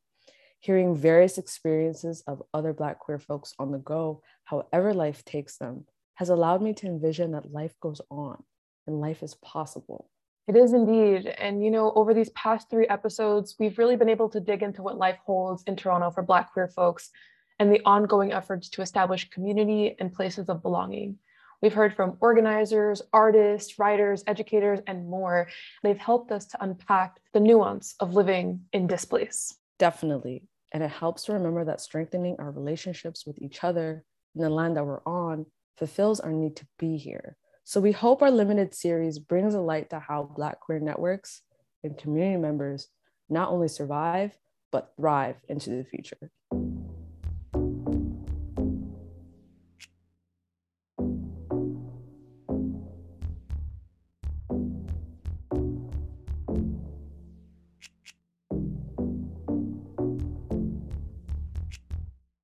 hearing 0.60 0.94
various 0.94 1.38
experiences 1.38 2.22
of 2.26 2.42
other 2.54 2.72
Black 2.72 2.98
queer 2.98 3.18
folks 3.18 3.54
on 3.58 3.72
the 3.72 3.78
go, 3.78 4.22
however 4.44 4.94
life 4.94 5.24
takes 5.24 5.56
them, 5.56 5.86
has 6.14 6.28
allowed 6.28 6.62
me 6.62 6.74
to 6.74 6.86
envision 6.86 7.32
that 7.32 7.50
life 7.50 7.74
goes 7.80 8.00
on 8.10 8.42
and 8.86 9.00
life 9.00 9.22
is 9.22 9.34
possible. 9.34 10.10
It 10.46 10.56
is 10.56 10.72
indeed. 10.72 11.26
And, 11.26 11.64
you 11.64 11.70
know, 11.70 11.92
over 11.94 12.12
these 12.12 12.30
past 12.30 12.68
three 12.68 12.86
episodes, 12.88 13.54
we've 13.58 13.78
really 13.78 13.96
been 13.96 14.08
able 14.08 14.28
to 14.30 14.40
dig 14.40 14.62
into 14.62 14.82
what 14.82 14.98
life 14.98 15.18
holds 15.24 15.62
in 15.66 15.76
Toronto 15.76 16.10
for 16.10 16.22
Black 16.22 16.52
queer 16.52 16.68
folks 16.68 17.10
and 17.58 17.72
the 17.72 17.80
ongoing 17.84 18.32
efforts 18.32 18.68
to 18.70 18.82
establish 18.82 19.30
community 19.30 19.96
and 19.98 20.12
places 20.12 20.48
of 20.48 20.62
belonging. 20.62 21.18
We've 21.62 21.74
heard 21.74 21.94
from 21.94 22.16
organizers, 22.20 23.02
artists, 23.12 23.78
writers, 23.78 24.24
educators, 24.26 24.80
and 24.86 25.08
more. 25.08 25.48
They've 25.82 25.98
helped 25.98 26.32
us 26.32 26.46
to 26.46 26.62
unpack 26.64 27.20
the 27.32 27.40
nuance 27.40 27.94
of 28.00 28.14
living 28.14 28.62
in 28.72 28.86
displace. 28.86 29.54
Definitely. 29.78 30.42
And 30.72 30.82
it 30.82 30.90
helps 30.90 31.24
to 31.24 31.32
remember 31.32 31.64
that 31.64 31.80
strengthening 31.80 32.36
our 32.38 32.50
relationships 32.50 33.26
with 33.26 33.40
each 33.40 33.64
other 33.64 34.04
in 34.34 34.42
the 34.42 34.50
land 34.50 34.76
that 34.76 34.84
we're 34.84 35.02
on 35.04 35.46
fulfills 35.76 36.20
our 36.20 36.32
need 36.32 36.56
to 36.56 36.66
be 36.78 36.96
here. 36.96 37.36
So 37.64 37.80
we 37.80 37.92
hope 37.92 38.22
our 38.22 38.30
limited 38.30 38.74
series 38.74 39.18
brings 39.18 39.54
a 39.54 39.60
light 39.60 39.90
to 39.90 39.98
how 39.98 40.30
Black 40.36 40.60
queer 40.60 40.80
networks 40.80 41.42
and 41.82 41.96
community 41.96 42.36
members 42.36 42.88
not 43.28 43.50
only 43.50 43.68
survive, 43.68 44.36
but 44.72 44.92
thrive 44.96 45.36
into 45.48 45.70
the 45.70 45.84
future. 45.84 46.30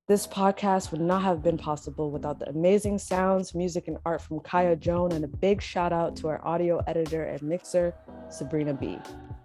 This 0.07 0.25
podcast 0.25 0.91
would 0.91 1.01
not 1.01 1.21
have 1.23 1.43
been 1.43 1.57
possible 1.57 2.11
without 2.11 2.39
the 2.39 2.47
amazing 2.47 2.97
sounds, 2.97 3.53
music, 3.53 3.89
and 3.89 3.97
art 4.05 4.21
from 4.21 4.39
Kaya 4.39 4.77
Joan, 4.77 5.11
and 5.11 5.25
a 5.25 5.27
big 5.27 5.61
shout 5.61 5.91
out 5.91 6.15
to 6.15 6.29
our 6.29 6.39
audio 6.47 6.77
editor 6.87 7.23
and 7.23 7.43
mixer, 7.43 7.93
Sabrina 8.29 8.73
B. 8.73 8.97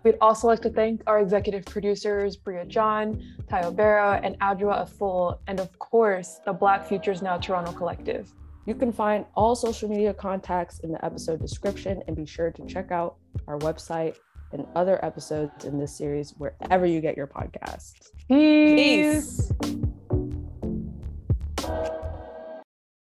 We'd 0.04 0.18
also 0.20 0.46
like 0.46 0.62
to 0.62 0.70
thank 0.70 1.02
our 1.08 1.18
executive 1.18 1.64
producers, 1.64 2.36
Bria 2.36 2.64
John, 2.64 3.20
Tayo 3.50 3.74
Bero, 3.74 4.20
and 4.22 4.38
Adwoa 4.38 4.86
Afful, 4.86 5.40
and 5.48 5.58
of 5.58 5.76
course, 5.80 6.38
the 6.44 6.52
Black 6.52 6.86
Futures 6.86 7.22
Now 7.22 7.38
Toronto 7.38 7.72
Collective. 7.72 8.32
You 8.64 8.76
can 8.76 8.92
find 8.92 9.24
all 9.34 9.56
social 9.56 9.88
media 9.88 10.14
contacts 10.14 10.78
in 10.78 10.92
the 10.92 11.04
episode 11.04 11.40
description 11.40 12.04
and 12.06 12.14
be 12.14 12.24
sure 12.24 12.52
to 12.52 12.64
check 12.66 12.92
out 12.92 13.16
our 13.48 13.58
website 13.58 14.14
and 14.52 14.64
other 14.76 15.04
episodes 15.04 15.64
in 15.64 15.76
this 15.76 15.96
series 15.96 16.34
wherever 16.38 16.86
you 16.86 17.00
get 17.00 17.16
your 17.16 17.26
podcasts. 17.26 18.12
Peace. 18.28 19.50